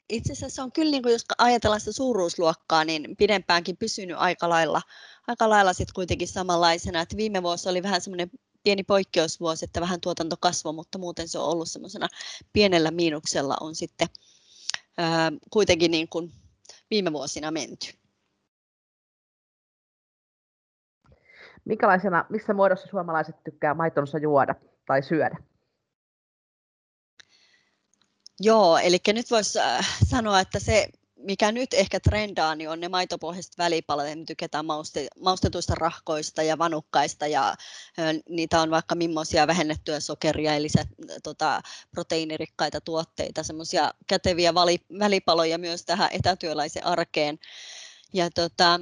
itse 0.10 0.34
asiassa 0.34 0.64
on 0.64 0.72
kyllä, 0.72 0.92
niin 0.92 1.04
kuin 1.04 1.14
jos 1.14 1.26
ajatellaan 1.38 1.80
sitä 1.82 1.92
suuruusluokkaa, 1.92 2.86
niin 2.86 3.18
pidempäänkin 3.18 3.78
pysynyt 3.78 4.18
aika 4.20 4.50
lailla, 4.50 4.82
aika 5.28 5.50
lailla 5.50 5.74
sit 5.74 5.92
kuitenkin 5.92 6.28
samanlaisena. 6.28 7.02
Et 7.02 7.18
viime 7.18 7.44
vuosi 7.44 7.70
oli 7.70 7.84
vähän 7.84 8.02
semmoinen 8.02 8.30
pieni 8.64 8.84
poikkeusvuosi, 8.84 9.66
että 9.66 9.82
vähän 9.82 10.02
tuotanto 10.02 10.36
kasvoi, 10.40 10.74
mutta 10.74 10.98
muuten 10.98 11.28
se 11.28 11.40
on 11.40 11.50
ollut 11.50 11.70
semmoisena 11.70 12.08
pienellä 12.54 12.92
miinuksella 12.92 13.58
on 13.62 13.76
sitten 13.76 14.08
ää, 14.98 15.32
kuitenkin 15.50 15.92
niin 15.92 16.10
kuin 16.10 16.32
viime 16.90 17.14
vuosina 17.14 17.52
menty. 17.52 17.94
Minkälaisena, 21.66 22.26
missä 22.30 22.54
muodossa 22.54 22.88
suomalaiset 22.88 23.36
tykkää 23.44 23.74
maitonsa 23.74 24.18
juoda 24.18 24.56
tai 24.86 25.04
syödä? 25.04 25.38
Joo, 28.40 28.78
eli 28.78 28.98
nyt 29.08 29.32
voisi 29.32 29.60
sanoa, 30.06 30.40
että 30.40 30.60
se 30.60 30.90
mikä 31.24 31.52
nyt 31.52 31.74
ehkä 31.74 32.00
trendaa, 32.00 32.56
niin 32.56 32.70
on 32.70 32.80
ne 32.80 32.90
maitopohjaiset 32.90 33.58
välipalot, 33.58 34.06
me 34.06 34.26
tykätään 34.28 34.66
mauste, 34.66 35.08
maustetuista 35.20 35.76
rahkoista 35.76 36.44
ja 36.44 36.58
vanukkaista 36.58 37.28
ja 37.28 37.56
niitä 38.30 38.62
on 38.62 38.72
vaikka 38.72 38.96
millaisia 38.96 39.48
vähennettyä 39.48 40.00
sokeria 40.00 40.56
eli 40.56 40.64
lisät, 40.64 40.88
tota, 41.24 41.62
proteiinirikkaita 41.92 42.82
tuotteita, 42.82 43.44
semmoisia 43.44 43.94
käteviä 44.08 44.54
vali, 44.54 44.78
välipaloja 45.00 45.58
myös 45.58 45.86
tähän 45.86 46.10
etätyöläisen 46.12 46.86
arkeen. 46.86 47.40
Ja 48.14 48.30
tota, 48.30 48.80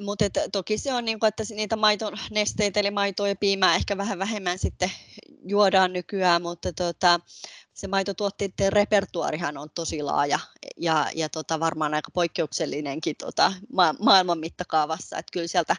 mutta 0.00 0.24
toki 0.52 0.78
se 0.78 0.92
on 0.92 1.04
niin 1.04 1.20
kuin, 1.20 1.28
että 1.28 1.42
niitä 1.50 1.76
maitonesteitä 1.76 2.80
eli 2.80 2.90
maitoa 2.90 3.28
ja 3.28 3.36
piimää 3.36 3.74
ehkä 3.74 3.96
vähän 3.96 4.18
vähemmän 4.18 4.58
sitten 4.58 4.90
juodaan 5.46 5.92
nykyään, 5.92 6.42
mutta 6.42 6.72
tota, 6.72 7.20
se 7.74 7.88
maitotuotteiden 7.88 8.72
repertuarihan 8.72 9.58
on 9.58 9.68
tosi 9.74 10.02
laaja 10.02 10.38
ja, 10.76 11.06
ja 11.14 11.28
tota, 11.28 11.60
varmaan 11.60 11.94
aika 11.94 12.10
poikkeuksellinenkin 12.10 13.16
tota, 13.16 13.52
ma- 13.72 13.94
maailman 13.98 14.38
mittakaavassa. 14.38 15.18
että 15.18 15.32
kyllä 15.32 15.46
sieltä 15.46 15.76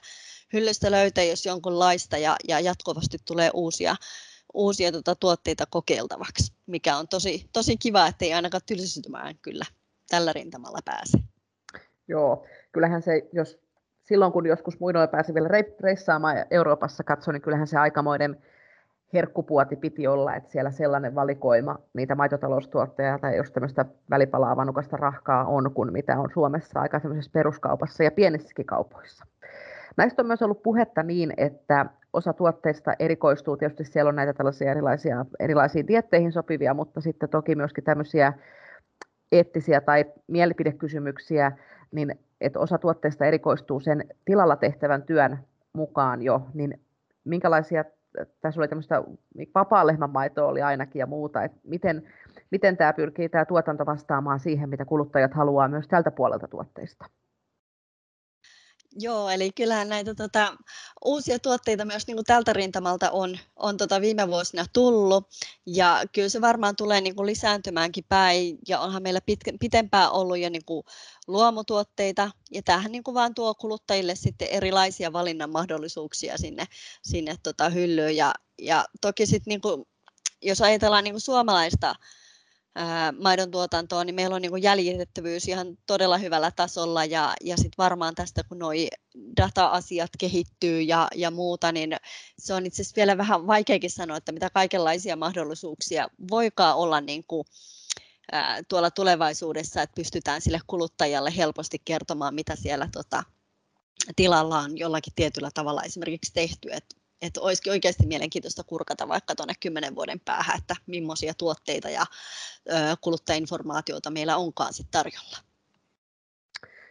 hyllystä 0.53 0.91
löytää 0.91 1.23
jos 1.23 1.45
jonkunlaista 1.45 2.17
ja, 2.17 2.35
ja 2.47 2.59
jatkuvasti 2.59 3.17
tulee 3.27 3.51
uusia, 3.53 3.95
uusia 4.53 4.91
tota, 4.91 5.15
tuotteita 5.15 5.65
kokeiltavaksi, 5.69 6.53
mikä 6.65 6.97
on 6.97 7.07
tosi, 7.07 7.49
tosi 7.53 7.77
kiva, 7.77 8.07
ettei 8.07 8.33
ainakaan 8.33 8.61
tylsistymään 8.65 9.35
kyllä 9.41 9.65
tällä 10.09 10.33
rintamalla 10.33 10.79
pääse. 10.85 11.17
Joo, 12.07 12.45
kyllähän 12.71 13.01
se, 13.01 13.29
jos 13.33 13.59
silloin 14.03 14.31
kun 14.31 14.45
joskus 14.47 14.79
muinoin 14.79 15.09
pääsi 15.09 15.33
vielä 15.33 15.49
reissaamaan 15.79 16.45
Euroopassa 16.51 17.03
katsoin, 17.03 17.33
niin 17.33 17.41
kyllähän 17.41 17.67
se 17.67 17.77
aikamoinen 17.77 18.41
herkkupuoti 19.13 19.75
piti 19.75 20.07
olla, 20.07 20.35
että 20.35 20.51
siellä 20.51 20.71
sellainen 20.71 21.15
valikoima 21.15 21.79
niitä 21.93 22.15
maitotaloustuotteja 22.15 23.19
tai 23.19 23.37
jos 23.37 23.51
tämmöistä 23.51 23.85
välipalaa 24.09 24.55
vanukasta 24.55 24.97
rahkaa 24.97 25.45
on, 25.45 25.71
kuin 25.73 25.93
mitä 25.93 26.19
on 26.19 26.29
Suomessa 26.33 26.79
aika 26.79 27.01
peruskaupassa 27.33 28.03
ja 28.03 28.11
pienissäkin 28.11 28.65
kaupoissa. 28.65 29.25
Näistä 29.97 30.21
on 30.21 30.27
myös 30.27 30.41
ollut 30.41 30.63
puhetta 30.63 31.03
niin, 31.03 31.33
että 31.37 31.85
osa 32.13 32.33
tuotteista 32.33 32.93
erikoistuu, 32.99 33.57
tietysti 33.57 33.83
siellä 33.83 34.09
on 34.09 34.15
näitä 34.15 34.33
tällaisia 34.33 34.71
erilaisia, 34.71 35.25
erilaisiin 35.39 35.87
dietteihin 35.87 36.31
sopivia, 36.31 36.73
mutta 36.73 37.01
sitten 37.01 37.29
toki 37.29 37.55
myöskin 37.55 37.83
tämmöisiä 37.83 38.33
eettisiä 39.31 39.81
tai 39.81 40.05
mielipidekysymyksiä, 40.27 41.51
niin 41.91 42.19
että 42.41 42.59
osa 42.59 42.77
tuotteista 42.77 43.25
erikoistuu 43.25 43.79
sen 43.79 44.03
tilalla 44.25 44.55
tehtävän 44.55 45.03
työn 45.03 45.39
mukaan 45.73 46.21
jo, 46.21 46.41
niin 46.53 46.79
minkälaisia, 47.23 47.85
tässä 48.41 48.61
oli 48.61 48.67
tämmöistä 48.67 49.03
vapaa 49.55 49.87
lehmänmaitoa 49.87 50.47
oli 50.47 50.61
ainakin 50.61 50.99
ja 50.99 51.05
muuta, 51.05 51.43
että 51.43 51.57
miten, 51.63 52.03
miten 52.51 52.77
tämä 52.77 52.93
pyrkii 52.93 53.29
tämä 53.29 53.45
tuotanto 53.45 53.85
vastaamaan 53.85 54.39
siihen, 54.39 54.69
mitä 54.69 54.85
kuluttajat 54.85 55.33
haluaa 55.33 55.67
myös 55.67 55.87
tältä 55.87 56.11
puolelta 56.11 56.47
tuotteista? 56.47 57.05
Joo, 58.99 59.29
eli 59.29 59.51
kyllähän 59.51 59.89
näitä 59.89 60.15
tota, 60.15 60.57
uusia 61.05 61.39
tuotteita 61.39 61.85
myös 61.85 62.07
niin 62.07 62.17
kuin 62.17 62.25
tältä 62.25 62.53
rintamalta 62.53 63.11
on, 63.11 63.39
on 63.55 63.77
tota 63.77 64.01
viime 64.01 64.27
vuosina 64.27 64.65
tullut. 64.73 65.27
Ja 65.65 66.03
kyllä 66.11 66.29
se 66.29 66.41
varmaan 66.41 66.75
tulee 66.75 67.01
niin 67.01 67.15
kuin 67.15 67.25
lisääntymäänkin 67.25 68.05
päin. 68.09 68.57
Ja 68.67 68.79
onhan 68.79 69.03
meillä 69.03 69.21
pitkä, 69.21 69.51
pitempään 69.59 70.11
ollut 70.11 70.37
jo 70.37 70.49
niin 70.49 70.65
kuin 70.65 70.83
luomutuotteita. 71.27 72.31
Ja 72.51 72.61
tämähän 72.61 72.91
niin 72.91 73.03
kuin 73.03 73.15
vaan 73.15 73.35
tuo 73.35 73.55
kuluttajille 73.55 74.15
sitten 74.15 74.47
erilaisia 74.51 75.13
valinnan 75.13 75.49
mahdollisuuksia 75.49 76.37
sinne, 76.37 76.65
sinne 77.03 77.35
tota 77.43 77.69
hyllyyn. 77.69 78.15
Ja, 78.15 78.33
ja 78.61 78.85
toki 79.01 79.25
sitten 79.25 79.51
niin 79.51 79.61
kuin, 79.61 79.85
jos 80.41 80.61
ajatellaan 80.61 81.03
niin 81.03 81.13
kuin 81.13 81.21
suomalaista 81.21 81.95
maidon 83.21 83.51
tuotantoa, 83.51 84.03
niin 84.03 84.15
meillä 84.15 84.35
on 84.35 84.41
niin 84.41 84.63
jäljitettävyys 84.63 85.47
ihan 85.47 85.77
todella 85.85 86.17
hyvällä 86.17 86.51
tasolla 86.51 87.05
ja, 87.05 87.33
ja 87.43 87.57
sitten 87.57 87.77
varmaan 87.77 88.15
tästä 88.15 88.43
kun 88.43 88.59
nuo 88.59 88.71
data-asiat 89.37 90.09
kehittyy 90.19 90.81
ja, 90.81 91.07
ja 91.15 91.31
muuta, 91.31 91.71
niin 91.71 91.95
se 92.39 92.53
on 92.53 92.65
itse 92.65 92.81
asiassa 92.81 92.95
vielä 92.95 93.17
vähän 93.17 93.47
vaikeakin 93.47 93.91
sanoa, 93.91 94.17
että 94.17 94.31
mitä 94.31 94.49
kaikenlaisia 94.49 95.15
mahdollisuuksia 95.15 96.07
voikaan 96.31 96.77
olla 96.77 97.01
niin 97.01 97.23
kuin, 97.27 97.47
ää, 98.31 98.63
tuolla 98.63 98.91
tulevaisuudessa, 98.91 99.81
että 99.81 99.95
pystytään 99.95 100.41
sille 100.41 100.59
kuluttajalle 100.67 101.33
helposti 101.37 101.81
kertomaan, 101.85 102.35
mitä 102.35 102.55
siellä 102.55 102.89
tota, 102.91 103.23
tilalla 104.15 104.59
on 104.59 104.77
jollakin 104.77 105.13
tietyllä 105.15 105.49
tavalla 105.53 105.83
esimerkiksi 105.83 106.33
tehty. 106.33 106.71
Et 106.71 107.04
että 107.21 107.41
olisikin 107.41 107.71
oikeasti 107.71 108.07
mielenkiintoista 108.07 108.63
kurkata 108.63 109.07
vaikka 109.07 109.35
tuonne 109.35 109.53
kymmenen 109.59 109.95
vuoden 109.95 110.19
päähän, 110.19 110.57
että 110.57 110.75
millaisia 110.87 111.33
tuotteita 111.37 111.89
ja 111.89 112.05
kuluttajainformaatiota 113.01 114.11
meillä 114.11 114.37
onkaan 114.37 114.73
sitten 114.73 114.91
tarjolla. 114.91 115.37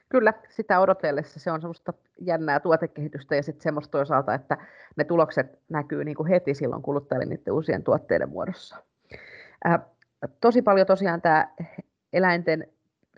Kyllä, 0.08 0.32
sitä 0.50 0.80
odotellessa 0.80 1.40
se 1.40 1.50
on 1.50 1.60
semmoista 1.60 1.92
jännää 2.20 2.60
tuotekehitystä 2.60 3.36
ja 3.36 3.42
sitten 3.42 3.62
semmoista 3.62 3.90
toisaalta, 3.90 4.34
että 4.34 4.56
ne 4.96 5.04
tulokset 5.04 5.46
näkyy 5.68 6.04
niin 6.04 6.16
kuin 6.16 6.28
heti 6.28 6.54
silloin 6.54 6.82
kuluttajille 6.82 7.24
niiden 7.24 7.54
uusien 7.54 7.84
tuotteiden 7.84 8.28
muodossa. 8.28 8.76
Äh, 9.66 9.80
tosi 10.40 10.62
paljon 10.62 10.86
tosiaan 10.86 11.22
tämä 11.22 11.48
eläinten 12.12 12.68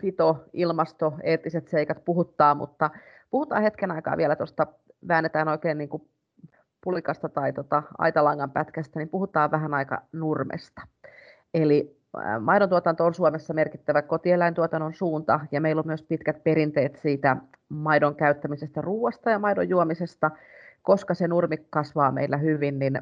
pito, 0.01 0.45
ilmasto, 0.53 1.13
eettiset 1.23 1.67
seikat 1.67 2.05
puhuttaa, 2.05 2.55
mutta 2.55 2.89
puhutaan 3.29 3.63
hetken 3.63 3.91
aikaa 3.91 4.17
vielä 4.17 4.35
tuosta, 4.35 4.67
väännetään 5.07 5.47
oikein 5.47 5.77
niin 5.77 5.89
kuin 5.89 6.09
pulikasta 6.87 7.29
tai 7.29 7.53
tota 7.53 7.83
aitalangan 7.97 8.51
pätkästä, 8.51 8.99
niin 8.99 9.09
puhutaan 9.09 9.51
vähän 9.51 9.73
aika 9.73 10.01
nurmesta. 10.11 10.81
Eli 11.53 11.97
maidon 12.39 12.69
tuotanto 12.69 13.05
on 13.05 13.13
Suomessa 13.13 13.53
merkittävä 13.53 14.01
kotieläintuotannon 14.01 14.93
suunta 14.93 15.39
ja 15.51 15.61
meillä 15.61 15.79
on 15.79 15.87
myös 15.87 16.03
pitkät 16.03 16.43
perinteet 16.43 16.95
siitä 16.95 17.37
maidon 17.69 18.15
käyttämisestä 18.15 18.81
ruoasta 18.81 19.29
ja 19.29 19.39
maidon 19.39 19.69
juomisesta. 19.69 20.31
Koska 20.81 21.13
se 21.13 21.27
nurmi 21.27 21.57
kasvaa 21.69 22.11
meillä 22.11 22.37
hyvin, 22.37 22.79
niin 22.79 23.01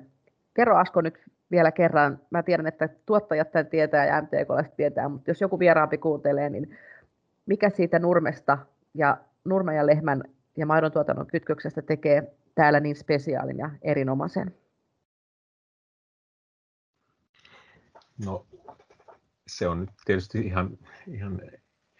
kerro 0.54 0.78
Asko 0.78 1.02
nyt 1.02 1.20
vielä 1.52 1.72
kerran. 1.72 2.20
Mä 2.30 2.44
tiedän, 2.44 2.68
että 2.68 2.90
tuottajat 3.06 3.52
tämän 3.52 3.68
tietää 3.68 4.06
ja 4.06 4.22
MTK 4.22 4.76
tietää, 4.76 5.10
mutta 5.10 5.30
jos 5.30 5.42
joku 5.42 5.60
vieraampi 5.60 5.98
kuuntelee, 5.98 6.50
niin 6.50 6.78
mikä 7.46 7.70
siitä 7.70 8.00
nurmesta 8.00 8.58
ja 8.94 9.18
nurmen 9.44 9.76
ja 9.76 9.86
lehmän 9.86 10.24
ja 10.58 10.66
maidon 10.66 10.92
tuotannon 10.92 11.28
kytköksestä 11.28 11.82
tekee 11.82 12.36
täällä 12.56 12.80
niin 12.80 12.96
spesiaalin 12.96 13.58
ja 13.58 13.72
erinomaisen? 13.82 14.56
No 18.26 18.46
se 19.48 19.68
on 19.68 19.80
nyt 19.80 19.90
tietysti 20.06 20.40
ihan, 20.40 20.78
ihan 21.08 21.42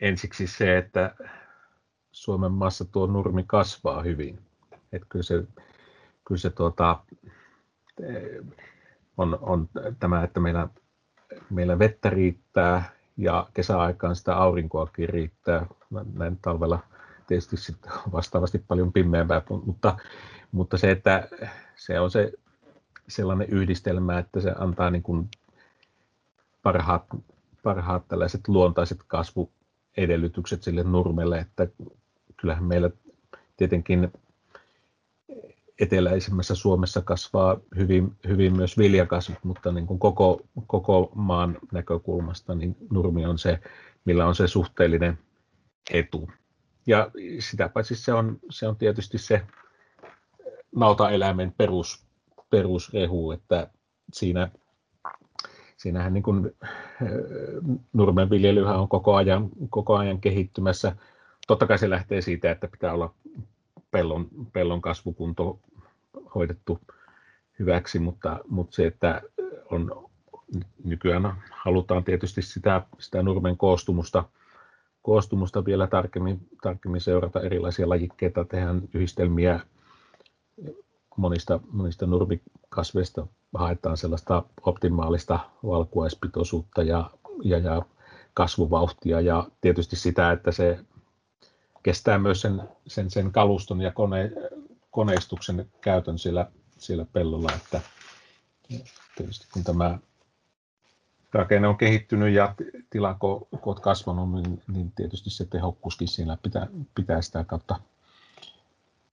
ensiksi 0.02 0.48
se, 0.48 0.78
että 0.78 1.16
Suomen 2.12 2.52
maassa 2.52 2.86
tuo 2.86 3.08
nurmi 3.08 3.44
kasvaa 3.48 4.02
hyvin. 4.02 4.40
Että 4.92 5.08
kyllä 5.10 5.24
se, 5.24 5.44
kyllä 6.28 6.40
se 6.40 6.50
tuota, 6.50 7.04
on, 9.18 9.38
on 9.42 9.70
tämä, 10.00 10.24
että 10.24 10.40
meillä, 10.40 10.68
meillä 11.50 11.80
vettä 11.80 12.10
riittää 12.10 12.84
ja 13.18 13.50
kesäaikaan 13.54 14.16
sitä 14.16 14.36
aurinkoakin 14.36 15.10
riittää. 15.10 15.66
Näin 16.14 16.40
talvella 16.42 16.80
tietysti 17.28 17.58
sitten 17.58 17.92
vastaavasti 18.12 18.60
paljon 18.68 18.94
pimeämpää, 18.94 19.42
mutta 19.66 19.98
mutta 20.56 20.78
se, 20.78 20.92
että 20.92 21.28
se 21.76 22.00
on 22.00 22.12
se 22.12 22.32
sellainen 23.08 23.50
yhdistelmä, 23.50 24.20
että 24.20 24.42
se 24.42 24.54
antaa 24.60 24.90
niin 24.90 25.04
kuin 25.04 25.30
parhaat, 26.64 27.06
parhaat 27.64 28.08
tällaiset 28.08 28.48
luontaiset 28.48 29.00
kasvuedellytykset 29.08 30.64
sille 30.64 30.84
nurmelle, 30.84 31.40
että 31.40 31.68
kyllähän 32.38 32.64
meillä 32.64 32.90
tietenkin 33.58 34.12
eteläisemmässä 35.80 36.56
Suomessa 36.56 37.02
kasvaa 37.02 37.58
hyvin, 37.78 38.16
hyvin 38.28 38.56
myös 38.56 38.78
viljakasvut, 38.78 39.44
mutta 39.44 39.72
niin 39.72 39.88
kuin 39.88 40.00
koko, 40.00 40.42
koko 40.68 41.12
maan 41.16 41.58
näkökulmasta 41.72 42.56
niin 42.56 42.76
nurmi 42.90 43.26
on 43.26 43.38
se, 43.38 43.60
millä 44.06 44.28
on 44.28 44.36
se 44.36 44.48
suhteellinen 44.48 45.20
etu. 45.92 46.30
Ja 46.88 47.12
sitä 47.40 47.70
paitsi 47.70 47.96
se 47.96 48.14
on, 48.14 48.40
se 48.50 48.68
on 48.68 48.76
tietysti 48.76 49.18
se 49.18 49.42
nautaeläimen 50.76 51.54
perus, 51.58 52.06
perusrehu, 52.50 53.32
että 53.32 53.68
siinä, 54.14 54.52
siinähän 55.78 56.14
niin 56.14 56.24
kuin, 56.24 56.52
nurmenviljelyhän 57.94 58.80
on 58.80 58.88
koko 58.88 59.16
ajan, 59.16 59.50
koko 59.70 59.96
ajan 59.96 60.22
kehittymässä. 60.22 60.96
Totta 61.48 61.68
kai 61.68 61.78
se 61.78 61.90
lähtee 61.90 62.22
siitä, 62.22 62.52
että 62.52 62.68
pitää 62.68 62.94
olla 62.94 63.14
pellon, 63.92 64.28
pellon 64.54 64.82
kasvukunto 64.82 65.60
hoidettu 66.36 66.80
hyväksi, 67.60 68.00
mutta, 68.00 68.40
mutta 68.48 68.76
se, 68.76 68.88
että 68.88 69.22
on, 69.72 70.10
nykyään 70.84 71.34
halutaan 71.52 72.04
tietysti 72.04 72.42
sitä, 72.42 72.82
sitä 73.00 73.24
nurmen 73.24 73.58
koostumusta, 73.58 74.24
koostumusta 75.02 75.66
vielä 75.66 75.88
tarkemmin, 75.88 76.40
tarkemmin 76.62 77.02
seurata 77.02 77.42
erilaisia 77.42 77.90
lajikkeita, 77.90 78.46
tehdään 78.46 78.82
yhdistelmiä 78.94 79.60
monista, 81.18 81.60
monista 81.72 82.06
nurmikasveista 82.06 83.28
haetaan 83.54 83.98
sellaista 83.98 84.44
optimaalista 84.62 85.40
valkuaispitoisuutta 85.66 86.84
ja, 86.84 87.10
ja, 87.44 87.58
ja 87.58 87.82
kasvuvauhtia 88.34 89.22
ja 89.22 89.48
tietysti 89.62 89.96
sitä, 89.96 90.32
että 90.32 90.52
se 90.52 90.80
kestää 91.84 92.18
myös 92.18 92.42
sen, 92.42 92.64
sen, 92.88 93.12
sen 93.12 93.32
kaluston 93.32 93.82
ja 93.82 93.92
kone, 93.92 94.32
koneistuksen 94.92 95.70
käytön 95.82 96.20
siellä, 96.20 96.52
siellä 96.78 97.06
pellolla, 97.14 97.50
että 97.56 97.82
tietysti 99.16 99.48
kun 99.54 99.64
tämä 99.64 100.00
rakenne 101.34 101.68
on 101.68 101.78
kehittynyt 101.78 102.34
ja 102.34 102.56
tilakoot 102.90 103.80
kasvanut, 103.82 104.32
niin, 104.32 104.64
niin 104.68 104.92
tietysti 104.92 105.30
se 105.30 105.46
tehokkuuskin 105.46 106.08
siinä 106.08 106.38
pitää, 106.44 106.68
pitää 106.96 107.22
sitä 107.22 107.44
kautta, 107.44 107.80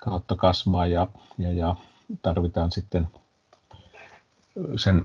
kautta 0.05 0.37
kasvaa 0.37 0.87
ja, 0.87 1.07
ja, 1.39 1.53
ja 1.53 1.77
tarvitaan 2.23 2.73
sitten 2.73 3.09
sen 4.77 5.05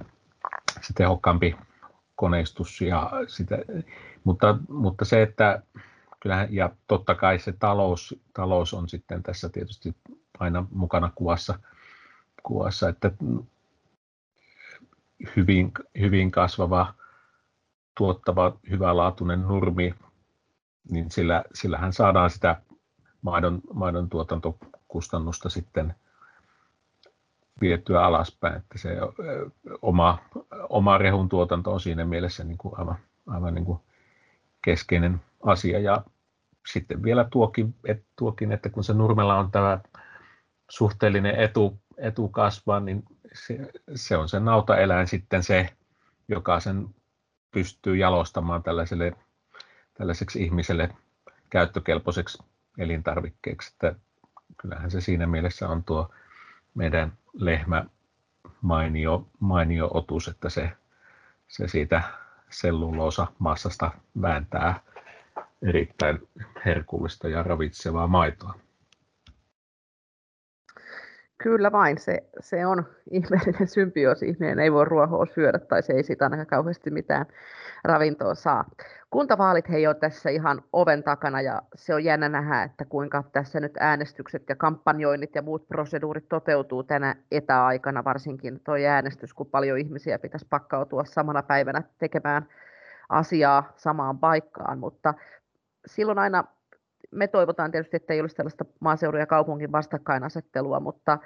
se 0.82 0.94
tehokkaampi 0.94 1.56
koneistus 2.16 2.82
ja 2.82 3.12
sitä, 3.28 3.58
mutta, 4.24 4.58
mutta 4.70 5.06
se, 5.06 5.22
että 5.22 5.62
kyllähän, 6.20 6.54
ja 6.54 6.70
totta 6.88 7.16
kai 7.16 7.40
se 7.40 7.52
talous, 7.52 8.20
talous 8.34 8.74
on 8.74 8.90
sitten 8.90 9.24
tässä 9.24 9.50
tietysti 9.50 9.96
aina 10.40 10.66
mukana 10.72 11.12
kuvassa, 11.16 11.60
kuvassa 12.44 12.90
että 12.90 13.12
hyvin, 15.36 15.72
hyvin 16.00 16.32
kasvava, 16.32 16.94
tuottava, 17.98 18.58
hyvälaatuinen 18.70 19.42
nurmi, 19.42 19.96
niin 20.92 21.12
sillä, 21.12 21.44
sillähän 21.54 21.94
saadaan 21.94 22.30
sitä 22.30 22.62
maidon, 23.22 23.62
maidon 23.74 24.10
tuotantokustannusta 24.88 25.50
sitten 25.50 25.96
vietyä 27.62 28.06
alaspäin, 28.06 28.56
että 28.56 28.78
se 28.78 28.98
oma, 29.82 30.20
oma 30.70 30.98
rehun 30.98 31.30
tuotanto 31.30 31.74
on 31.74 31.80
siinä 31.80 32.06
mielessä 32.06 32.44
niin 32.44 32.58
kuin 32.58 32.80
aivan, 32.80 32.98
aivan 33.28 33.54
niin 33.54 33.66
kuin 33.66 33.80
keskeinen 34.62 35.22
asia. 35.44 35.80
Ja 35.80 36.04
sitten 36.72 37.04
vielä 37.04 37.28
tuokin, 37.32 37.76
et, 37.86 38.04
tuokin, 38.16 38.52
että 38.52 38.70
kun 38.70 38.84
se 38.84 38.94
nurmella 38.94 39.40
on 39.40 39.52
tämä 39.52 39.80
suhteellinen 40.70 41.36
etu, 41.36 41.78
etu 41.98 42.30
kasvaa, 42.30 42.80
niin 42.80 43.04
se, 43.34 43.72
se 43.96 44.18
on 44.18 44.30
se 44.30 44.40
nautaeläin 44.40 45.08
sitten 45.08 45.44
se, 45.44 45.70
joka 46.28 46.60
sen 46.60 46.88
pystyy 47.52 47.96
jalostamaan 47.96 48.64
tällaiselle, 48.64 49.12
tällaiseksi 49.94 50.44
ihmiselle 50.44 50.90
käyttökelpoiseksi 51.50 52.44
elintarvikkeeksi. 52.78 53.74
Että 53.74 54.07
kyllähän 54.58 54.92
se 54.92 55.02
siinä 55.02 55.28
mielessä 55.28 55.68
on 55.70 55.84
tuo 55.84 56.12
meidän 56.76 57.14
lehmä 57.34 57.86
mainio, 58.62 59.28
mainio 59.40 59.90
otus, 59.94 60.28
että 60.28 60.50
se, 60.50 60.72
se 61.48 61.68
siitä 61.68 62.02
selluloosa 62.50 63.28
massasta 63.40 63.92
vääntää 64.22 64.80
erittäin 65.62 66.28
herkullista 66.66 67.28
ja 67.30 67.44
ravitsevaa 67.44 68.08
maitoa. 68.08 68.60
Kyllä 71.44 71.72
vain, 71.72 71.98
se, 71.98 72.24
se 72.40 72.66
on 72.66 72.86
ihmeellinen 73.12 73.68
symbioosi. 73.68 74.30
Ihminen 74.30 74.60
ei 74.60 74.72
voi 74.72 74.86
ruohoa 74.86 75.26
syödä 75.26 75.60
tai 75.60 75.84
se 75.84 75.94
ei 75.94 76.04
siitä 76.04 76.26
ainakaan 76.26 76.48
kauheasti 76.48 76.92
mitään 76.92 77.26
ravintoa 77.84 78.36
saa. 78.36 78.66
Kuntavaalit 79.10 79.70
hei 79.70 79.88
on 79.88 79.96
tässä 79.96 80.30
ihan 80.30 80.62
oven 80.74 81.04
takana 81.04 81.42
ja 81.42 81.62
se 81.76 81.94
on 81.94 82.04
jännä 82.04 82.30
nähdä, 82.30 82.64
että 82.64 82.86
kuinka 82.86 83.24
tässä 83.32 83.60
nyt 83.60 83.72
äänestykset 83.80 84.44
ja 84.50 84.56
kampanjoinnit 84.56 85.36
ja 85.36 85.42
muut 85.42 85.68
proseduurit 85.68 86.30
toteutuu 86.30 86.84
tänä 86.84 87.16
etäaikana, 87.32 88.04
varsinkin 88.04 88.60
tuo 88.64 88.76
äänestys, 88.88 89.34
kun 89.34 89.50
paljon 89.50 89.78
ihmisiä 89.78 90.20
pitäisi 90.20 90.48
pakkautua 90.50 91.06
samana 91.06 91.44
päivänä 91.44 91.84
tekemään 92.00 92.48
asiaa 93.10 93.74
samaan 93.76 94.20
paikkaan, 94.20 94.80
mutta 94.80 95.14
silloin 95.86 96.20
aina 96.20 96.44
me 97.12 97.28
toivotaan 97.28 97.72
tietysti, 97.72 97.98
että 97.98 98.14
ei 98.14 98.22
olisi 98.22 98.36
tällaista 98.36 98.66
maaseudun 98.80 99.20
ja 99.20 99.26
kaupungin 99.26 99.72
vastakkainasettelua, 99.72 100.80
mutta 100.80 101.18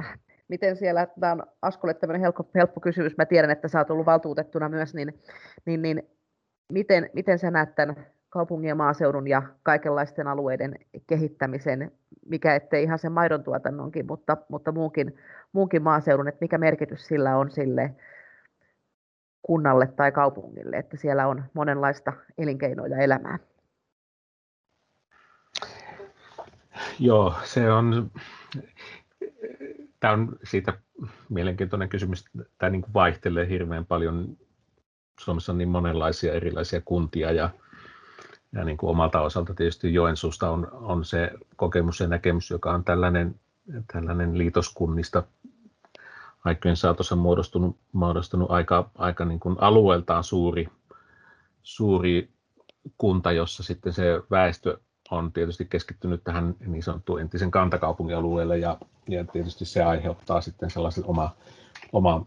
äh, 0.00 0.18
miten 0.48 0.76
siellä, 0.76 1.06
tämä 1.20 1.32
on 1.32 1.42
Askolle 1.62 1.94
tämmöinen 1.94 2.20
helppo, 2.20 2.50
helppo 2.54 2.80
kysymys, 2.80 3.16
mä 3.16 3.26
tiedän, 3.26 3.50
että 3.50 3.68
sä 3.68 3.78
oot 3.78 3.90
ollut 3.90 4.06
valtuutettuna 4.06 4.68
myös, 4.68 4.94
niin, 4.94 5.20
niin, 5.66 5.82
niin 5.82 6.10
miten, 6.72 7.10
miten 7.12 7.38
sä 7.38 7.50
näet 7.50 7.74
tämän 7.74 8.06
kaupungin 8.28 8.68
ja 8.68 8.74
maaseudun 8.74 9.28
ja 9.28 9.42
kaikenlaisten 9.62 10.26
alueiden 10.26 10.74
kehittämisen, 11.06 11.92
mikä 12.26 12.54
ettei 12.54 12.82
ihan 12.82 12.98
sen 12.98 13.12
maidon 13.12 13.44
tuotannonkin, 13.44 14.06
mutta, 14.06 14.36
mutta 14.48 14.72
muunkin, 14.72 15.16
muunkin 15.52 15.82
maaseudun, 15.82 16.28
että 16.28 16.38
mikä 16.40 16.58
merkitys 16.58 17.06
sillä 17.06 17.36
on 17.36 17.50
sille 17.50 17.94
kunnalle 19.42 19.86
tai 19.86 20.12
kaupungille, 20.12 20.76
että 20.76 20.96
siellä 20.96 21.26
on 21.26 21.44
monenlaista 21.54 22.12
elinkeinoa 22.38 22.86
ja 22.86 22.98
elämää. 22.98 23.38
Joo, 26.98 27.34
se 27.44 27.72
on, 27.72 28.10
tämä 30.00 30.12
on 30.12 30.36
siitä 30.44 30.72
mielenkiintoinen 31.28 31.88
kysymys. 31.88 32.24
Tämä 32.58 32.70
niin 32.70 32.82
kuin 32.82 32.94
vaihtelee 32.94 33.48
hirveän 33.48 33.86
paljon. 33.86 34.36
Suomessa 35.20 35.52
on 35.52 35.58
niin 35.58 35.68
monenlaisia 35.68 36.32
erilaisia 36.32 36.80
kuntia 36.84 37.32
ja, 37.32 37.50
ja 38.52 38.64
niin 38.64 38.76
kuin 38.76 38.90
omalta 38.90 39.20
osalta 39.20 39.54
tietysti 39.54 39.94
Joensuusta 39.94 40.50
on, 40.50 40.68
on 40.72 41.04
se 41.04 41.30
kokemus 41.56 42.00
ja 42.00 42.06
näkemys, 42.06 42.50
joka 42.50 42.72
on 42.72 42.84
tällainen, 42.84 43.40
tällainen 43.92 44.38
liitoskunnista 44.38 45.22
aikojen 46.44 46.76
saatossa 46.76 47.16
muodostunut, 47.16 47.78
muodostunut 47.92 48.50
aika, 48.50 48.90
aika 48.94 49.24
niin 49.24 49.40
kuin 49.40 49.56
alueeltaan 49.58 50.24
suuri, 50.24 50.68
suuri 51.62 52.30
kunta, 52.98 53.32
jossa 53.32 53.62
sitten 53.62 53.92
se 53.92 54.22
väestö 54.30 54.78
on 55.10 55.32
tietysti 55.32 55.64
keskittynyt 55.64 56.24
tähän 56.24 56.54
niin 56.66 56.82
sanottuun 56.82 57.20
entisen 57.20 57.50
kantakaupungin 57.50 58.16
alueelle 58.16 58.58
ja, 58.58 58.78
ja 59.08 59.24
tietysti 59.24 59.64
se 59.64 59.82
aiheuttaa 59.82 60.40
sitten 60.40 60.70
sellaisen 60.70 61.04
oma, 61.06 61.36
oma 61.92 62.26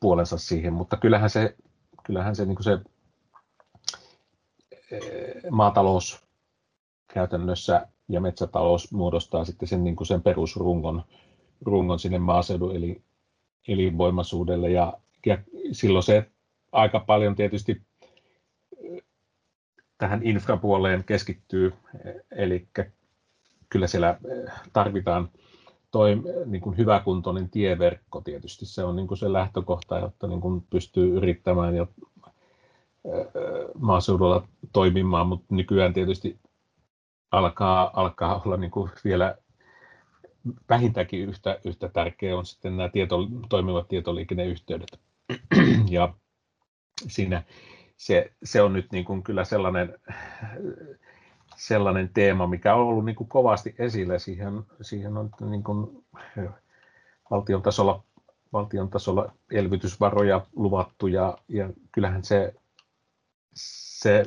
puolensa 0.00 0.38
siihen, 0.38 0.72
mutta 0.72 0.96
kyllähän 0.96 1.30
se, 1.30 1.56
kyllähän 2.04 2.36
se, 2.36 2.44
niin 2.44 2.62
se 2.62 2.78
eh, 4.90 5.00
maatalous 5.50 6.26
käytännössä 7.14 7.86
ja 8.08 8.20
metsätalous 8.20 8.92
muodostaa 8.92 9.44
sitten 9.44 9.68
sen, 9.68 9.84
niin 9.84 9.96
kuin 9.96 10.06
sen 10.06 10.22
perusrungon 10.22 11.04
rungon 11.60 11.98
sinne 11.98 12.18
maaseudun 12.18 12.76
eli 12.76 13.02
elinvoimaisuudelle 13.68 14.70
ja, 14.70 14.92
ja 15.26 15.38
silloin 15.72 16.02
se 16.02 16.30
aika 16.72 17.00
paljon 17.00 17.34
tietysti 17.34 17.82
tähän 19.98 20.20
infrapuoleen 20.22 21.04
keskittyy, 21.04 21.72
eli 22.30 22.68
kyllä 23.68 23.86
siellä 23.86 24.10
eh, 24.10 24.52
tarvitaan 24.72 25.28
toi 25.90 26.22
niin 26.46 26.60
kuin 26.60 26.76
hyväkuntoinen 26.76 27.50
tieverkko 27.50 28.20
tietysti. 28.20 28.66
Se 28.66 28.84
on 28.84 28.96
niin 28.96 29.08
kuin 29.08 29.18
se 29.18 29.32
lähtökohta, 29.32 29.98
jotta 29.98 30.26
niin 30.26 30.40
kuin 30.40 30.64
pystyy 30.70 31.16
yrittämään 31.16 31.76
ja 31.76 31.86
eh, 33.04 33.26
maaseudulla 33.78 34.48
toimimaan, 34.72 35.26
mutta 35.26 35.54
nykyään 35.54 35.94
tietysti 35.94 36.38
alkaa, 37.30 37.90
alkaa 37.94 38.42
olla 38.46 38.56
niin 38.56 38.70
kuin 38.70 38.90
vielä 39.04 39.38
vähintäänkin 40.68 41.28
yhtä, 41.28 41.58
yhtä 41.64 41.88
tärkeä 41.88 42.38
on 42.38 42.46
sitten 42.46 42.76
nämä 42.76 42.88
tieto, 42.88 43.18
toimivat 43.48 43.88
tietoliikenneyhteydet. 43.88 45.00
ja 45.88 46.14
siinä 47.08 47.42
se, 47.98 48.32
se 48.44 48.62
on 48.62 48.72
nyt 48.72 48.92
niin 48.92 49.04
kuin 49.04 49.22
kyllä 49.22 49.44
sellainen, 49.44 49.94
sellainen 51.56 52.10
teema, 52.14 52.46
mikä 52.46 52.74
on 52.74 52.86
ollut 52.86 53.04
niin 53.04 53.16
kuin 53.16 53.28
kovasti 53.28 53.74
esillä. 53.78 54.18
Siihen, 54.18 54.62
siihen 54.80 55.16
on 55.16 55.30
niin 55.40 55.64
kuin 55.64 56.04
valtion, 57.30 57.62
tasolla, 57.62 58.02
valtion 58.52 58.90
tasolla 58.90 59.32
elvytysvaroja 59.52 60.46
luvattu 60.56 61.06
ja, 61.06 61.38
ja 61.48 61.70
kyllähän 61.92 62.24
se, 62.24 62.54
se, 63.54 64.22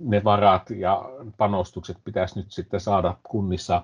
ne 0.00 0.24
varat 0.24 0.70
ja 0.70 1.04
panostukset 1.36 1.96
pitäisi 2.04 2.38
nyt 2.38 2.52
sitten 2.52 2.80
saada 2.80 3.16
kunnissa, 3.22 3.82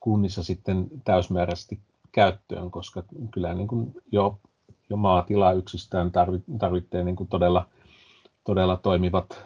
kunnissa 0.00 0.42
sitten 0.42 0.86
täysmääräisesti 1.04 1.80
käyttöön, 2.12 2.70
koska 2.70 3.02
kyllä 3.30 3.54
niin 3.54 3.68
kuin 3.68 3.94
jo, 4.12 4.38
jo 4.90 4.96
maatila 4.96 5.52
yksistään 5.52 6.12
tarvitsee 6.58 7.04
niin 7.04 7.28
todella 7.30 7.66
todella 8.44 8.76
toimivat 8.76 9.44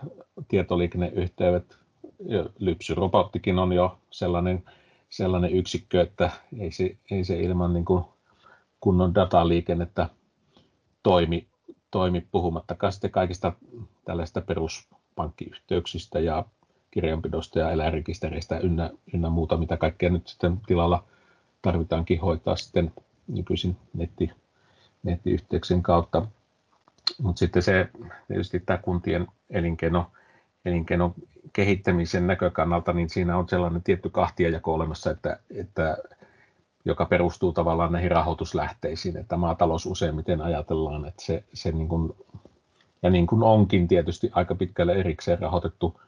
tietoliikenneyhteydet. 0.48 1.78
Lypsyrobottikin 2.58 3.58
on 3.58 3.72
jo 3.72 3.98
sellainen, 4.10 4.64
sellainen 5.10 5.52
yksikkö, 5.52 6.00
että 6.00 6.30
ei 6.58 6.72
se, 6.72 6.96
ei 7.10 7.24
se 7.24 7.40
ilman 7.40 7.72
niin 7.72 7.84
kuin 7.84 8.04
kunnon 8.80 9.14
dataliikennettä 9.14 10.08
toimi, 11.02 11.46
toimi 11.90 12.20
puhumattakaan 12.20 12.92
sitten 12.92 13.10
kaikista 13.10 13.52
tällaista 14.04 14.40
peruspankkiyhteyksistä 14.40 16.20
ja 16.20 16.44
kirjanpidosta 16.90 17.58
ja 17.58 17.70
eläinrekistereistä 17.70 18.58
ynnä, 18.58 18.90
ynnä 19.14 19.30
muuta, 19.30 19.56
mitä 19.56 19.76
kaikkea 19.76 20.10
nyt 20.10 20.28
sitten 20.28 20.60
tilalla 20.66 21.04
tarvitaankin 21.62 22.20
hoitaa 22.20 22.56
sitten 22.56 22.92
nykyisin 23.28 23.76
netti, 23.94 24.30
nettiyhteyksien 25.02 25.82
kautta. 25.82 26.26
Mutta 27.22 27.38
sitten 27.38 27.62
se 27.62 27.88
tietysti 28.28 28.60
tämä 28.60 28.78
kuntien 28.78 29.26
elinkeino, 29.50 30.10
elinkeino 30.64 31.14
kehittämisen 31.52 32.26
näkökannalta, 32.26 32.92
niin 32.92 33.08
siinä 33.08 33.36
on 33.36 33.48
sellainen 33.48 33.82
tietty 33.82 34.10
kahtiajako 34.10 34.74
olemassa, 34.74 35.10
että, 35.10 35.38
että 35.54 35.96
joka 36.84 37.04
perustuu 37.04 37.52
tavallaan 37.52 37.92
näihin 37.92 38.10
rahoituslähteisiin, 38.10 39.16
että 39.16 39.36
maatalous 39.36 39.86
useimmiten 39.86 40.40
ajatellaan, 40.40 41.04
että 41.04 41.24
se, 41.24 41.44
se 41.52 41.72
niin 41.72 41.88
kuin, 41.88 42.12
ja 43.02 43.10
niin 43.10 43.26
kuin 43.26 43.42
onkin 43.42 43.88
tietysti 43.88 44.30
aika 44.32 44.54
pitkälle 44.54 44.92
erikseen 44.92 45.38
rahoitettu, 45.38 46.00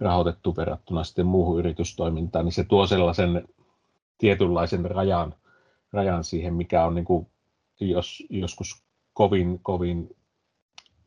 rahoitettu 0.00 0.56
verrattuna 0.56 1.04
sitten 1.04 1.26
muuhun 1.26 1.58
yritystoimintaan, 1.58 2.44
niin 2.44 2.52
se 2.52 2.64
tuo 2.64 2.86
sellaisen 2.86 3.48
tietynlaisen 4.18 4.84
rajan, 4.84 5.34
rajan 5.92 6.24
siihen, 6.24 6.54
mikä 6.54 6.84
on 6.84 6.94
niin 6.94 7.04
kuin 7.04 7.26
jos, 7.80 8.24
joskus 8.30 8.82
kovin, 9.14 9.60
kovin 9.62 10.16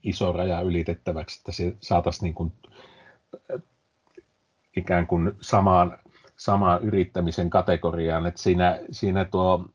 iso 0.03 0.31
raja 0.31 0.61
ylitettäväksi, 0.61 1.39
että 1.39 1.51
se 1.51 1.75
saataisiin 1.81 2.23
niin 2.23 2.33
kuin, 2.33 2.53
ikään 4.77 5.07
kuin 5.07 5.31
samaan, 5.41 5.97
samaan 6.37 6.83
yrittämisen 6.83 7.49
kategoriaan, 7.49 8.25
että 8.25 8.41
siinä, 8.41 8.79
siinä 8.91 9.25
tuo 9.25 9.65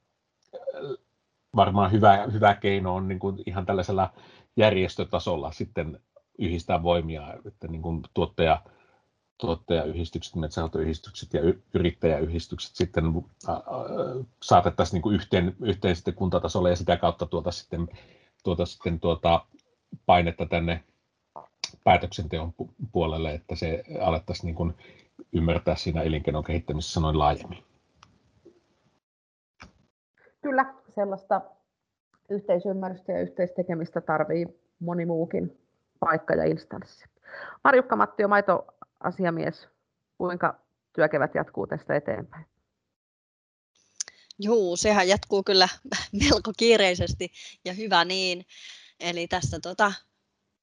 varmaan 1.56 1.92
hyvä, 1.92 2.26
hyvä 2.32 2.54
keino 2.54 2.94
on 2.94 3.08
niin 3.08 3.18
kuin 3.18 3.42
ihan 3.46 3.66
tällaisella 3.66 4.12
järjestötasolla 4.56 5.52
sitten 5.52 6.00
yhdistää 6.38 6.82
voimia, 6.82 7.34
että 7.46 7.68
niin 7.68 7.82
kuin 7.82 8.02
tuottaja, 8.14 8.62
tuottajayhdistykset, 9.38 10.34
metsänhoitoyhdistykset 10.36 11.34
ja 11.34 11.40
yrittäjäyhdistykset 11.74 12.76
sitten 12.76 13.04
saatettaisiin 14.42 14.94
niin 14.94 15.02
kuin 15.02 15.14
yhteen, 15.14 15.56
yhteen 15.62 15.96
sitten 15.96 16.14
kuntatasolle 16.14 16.70
ja 16.70 16.76
sitä 16.76 16.96
kautta 16.96 17.26
tuota 17.26 17.50
sitten, 17.50 17.88
tuota 18.44 18.66
sitten 18.66 19.00
tuota 19.00 19.46
painetta 20.06 20.46
tänne 20.46 20.84
päätöksenteon 21.84 22.54
puolelle, 22.92 23.34
että 23.34 23.56
se 23.56 23.82
alettaisiin 24.00 24.46
niin 24.46 24.54
kuin 24.54 24.74
ymmärtää 25.32 25.76
siinä 25.76 26.02
elinkeinon 26.02 26.44
kehittämisessä 26.44 27.00
noin 27.00 27.18
laajemmin. 27.18 27.64
Kyllä, 30.42 30.74
sellaista 30.94 31.40
yhteisymmärrystä 32.30 33.12
ja 33.12 33.20
yhteistekemistä 33.20 34.00
tarvii 34.00 34.46
moni 34.80 35.06
muukin 35.06 35.58
paikka 36.00 36.34
ja 36.34 36.44
instanssi. 36.44 37.04
Marjukka 37.64 37.96
Mattio, 37.96 38.28
maitoasiamies, 38.28 39.68
kuinka 40.18 40.60
työkevät 40.92 41.34
jatkuu 41.34 41.66
tästä 41.66 41.96
eteenpäin? 41.96 42.46
Joo, 44.38 44.76
sehän 44.76 45.08
jatkuu 45.08 45.42
kyllä 45.42 45.68
melko 46.24 46.52
kiireisesti 46.56 47.30
ja 47.64 47.72
hyvä 47.72 48.04
niin. 48.04 48.44
Eli 49.00 49.28
tässä 49.28 49.60
tota, 49.60 49.92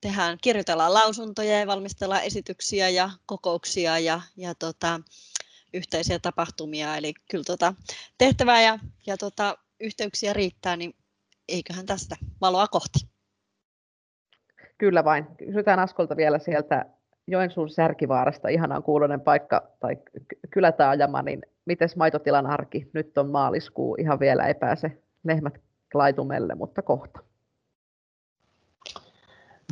tehdään, 0.01 0.37
kirjoitellaan 0.41 0.93
lausuntoja 0.93 1.59
ja 1.59 1.67
valmistellaan 1.67 2.23
esityksiä 2.23 2.89
ja 2.89 3.09
kokouksia 3.25 3.99
ja, 3.99 4.21
ja 4.37 4.55
tota, 4.55 4.99
yhteisiä 5.73 6.19
tapahtumia. 6.19 6.97
Eli 6.97 7.13
kyllä 7.31 7.43
tota, 7.43 7.73
tehtävää 8.17 8.61
ja, 8.61 8.79
ja 9.07 9.17
tota, 9.17 9.57
yhteyksiä 9.79 10.33
riittää, 10.33 10.75
niin 10.75 10.95
eiköhän 11.47 11.85
tästä 11.85 12.15
valoa 12.41 12.67
kohti. 12.67 12.99
Kyllä 14.77 15.03
vain. 15.03 15.25
Kysytään 15.37 15.79
Askolta 15.79 16.17
vielä 16.17 16.39
sieltä 16.39 16.85
Joensuun 17.27 17.69
Särkivaarasta, 17.69 18.47
ihanaan 18.47 18.83
kuulonen 18.83 19.21
paikka 19.21 19.71
tai 19.79 19.97
kylätaajama, 20.49 21.21
niin 21.21 21.41
miten 21.65 21.89
maitotilan 21.95 22.45
arki? 22.45 22.89
Nyt 22.93 23.17
on 23.17 23.31
maaliskuu, 23.31 23.95
ihan 23.95 24.19
vielä 24.19 24.47
ei 24.47 24.53
pääse 24.53 25.01
lehmät 25.23 25.53
laitumelle, 25.93 26.55
mutta 26.55 26.81
kohta. 26.81 27.19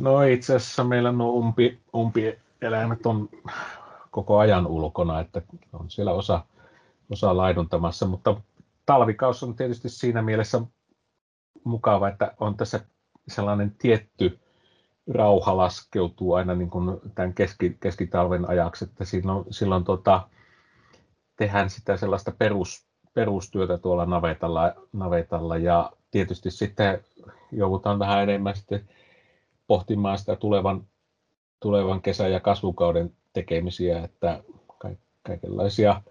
No 0.00 0.22
itse 0.22 0.56
asiassa 0.56 0.84
meillä 0.84 1.12
nuo 1.12 1.32
umpi, 1.32 1.80
umpieläimet 1.94 3.06
on 3.06 3.28
koko 4.10 4.38
ajan 4.38 4.66
ulkona, 4.66 5.20
että 5.20 5.42
on 5.72 5.90
siellä 5.90 6.12
osa, 6.12 6.44
osa 7.10 7.36
laiduntamassa, 7.36 8.06
mutta 8.06 8.40
talvikaus 8.86 9.42
on 9.42 9.56
tietysti 9.56 9.88
siinä 9.88 10.22
mielessä 10.22 10.60
mukava, 11.64 12.08
että 12.08 12.34
on 12.40 12.56
tässä 12.56 12.80
sellainen 13.28 13.74
tietty 13.78 14.38
rauha 15.14 15.56
laskeutuu 15.56 16.34
aina 16.34 16.54
niin 16.54 16.70
kuin 16.70 17.00
tämän 17.14 17.34
keski, 17.34 17.76
keskitalven 17.80 18.48
ajaksi, 18.48 18.84
että 18.84 19.04
silloin, 19.04 19.44
silloin 19.50 19.84
tota, 19.84 20.28
tehdään 21.36 21.70
sitä 21.70 21.96
sellaista 21.96 22.32
perus, 22.38 22.86
perustyötä 23.14 23.78
tuolla 23.78 24.06
navetalla, 24.06 24.74
navetalla 24.92 25.56
ja 25.56 25.92
tietysti 26.10 26.50
sitten 26.50 27.04
joudutaan 27.52 27.98
vähän 27.98 28.22
enemmän 28.22 28.56
sitten 28.56 28.88
pohtimaan 29.72 30.18
sitä 30.18 30.36
tulevan, 30.36 30.86
tulevan 31.60 32.02
kesän 32.02 32.32
ja 32.32 32.40
kasvukauden 32.40 33.12
tekemisiä, 33.32 34.04
että 34.04 34.42
kaikenlaisia 35.22 36.02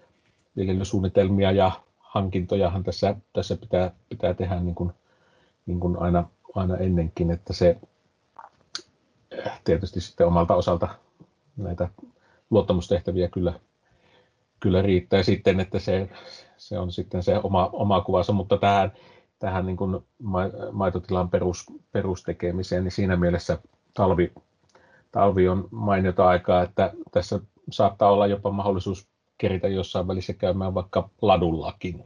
viljelysuunnitelmia 0.57 1.51
ja 1.51 1.71
hankintojahan 1.99 2.83
tässä, 2.83 3.15
tässä 3.33 3.57
pitää, 3.57 3.91
pitää 4.09 4.33
tehdä 4.33 4.59
niin 4.59 4.75
kuin, 4.75 4.91
niin 5.65 5.79
kuin 5.79 5.99
aina, 5.99 6.29
aina 6.55 6.77
ennenkin, 6.77 7.31
että 7.31 7.53
se 7.53 7.77
tietysti 9.63 10.01
sitten 10.01 10.27
omalta 10.27 10.55
osalta 10.55 10.87
näitä 11.57 11.89
luottamustehtäviä 12.49 13.27
kyllä, 13.27 13.53
kyllä 14.59 14.81
riittää 14.81 15.23
sitten, 15.23 15.59
että 15.59 15.79
se, 15.79 16.09
se 16.57 16.79
on 16.79 16.91
sitten 16.91 17.23
se 17.23 17.39
oma, 17.43 17.69
oma 17.73 18.01
kuvansa, 18.01 18.33
mutta 18.33 18.57
tähän, 18.57 18.91
tähän 19.41 19.65
niin 19.65 19.77
kuin 19.77 20.05
maitotilan 20.71 21.29
perus, 21.29 21.65
perustekemiseen, 21.91 22.83
niin 22.83 22.91
siinä 22.91 23.15
mielessä 23.15 23.57
talvi, 23.93 24.33
talvi 25.11 25.47
on 25.47 25.67
mainiota 25.71 26.27
aikaa, 26.27 26.63
että 26.63 26.93
tässä 27.11 27.39
saattaa 27.71 28.11
olla 28.11 28.27
jopa 28.27 28.51
mahdollisuus 28.51 29.09
keritä 29.37 29.67
jossain 29.67 30.07
välissä 30.07 30.33
käymään 30.33 30.73
vaikka 30.73 31.09
ladullakin. 31.21 32.03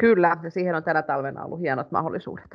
Kyllä, 0.00 0.36
ja 0.42 0.50
siihen 0.50 0.74
on 0.74 0.84
tänä 0.84 1.02
talvena 1.02 1.44
ollut 1.44 1.60
hienot 1.60 1.90
mahdollisuudet. 1.90 2.50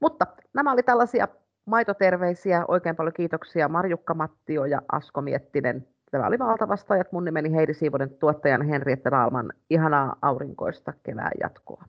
Mutta 0.00 0.26
nämä 0.54 0.72
oli 0.72 0.82
tällaisia 0.82 1.28
maitoterveisiä. 1.66 2.64
Oikein 2.68 2.96
paljon 2.96 3.12
kiitoksia 3.12 3.68
Marjukka 3.68 4.14
Mattio 4.14 4.64
ja 4.64 4.82
Asko 4.92 5.20
Miettinen. 5.20 5.93
Tämä 6.14 6.26
oli 6.26 6.38
valtavastaajat. 6.38 7.12
Mun 7.12 7.24
nimeni 7.24 7.52
Heidi 7.52 7.74
Siivonen, 7.74 8.10
tuottajan 8.10 8.62
Henriette 8.62 9.10
Raalman. 9.10 9.52
Ihanaa 9.70 10.16
aurinkoista 10.22 10.92
kevään 11.02 11.30
jatkoa. 11.40 11.84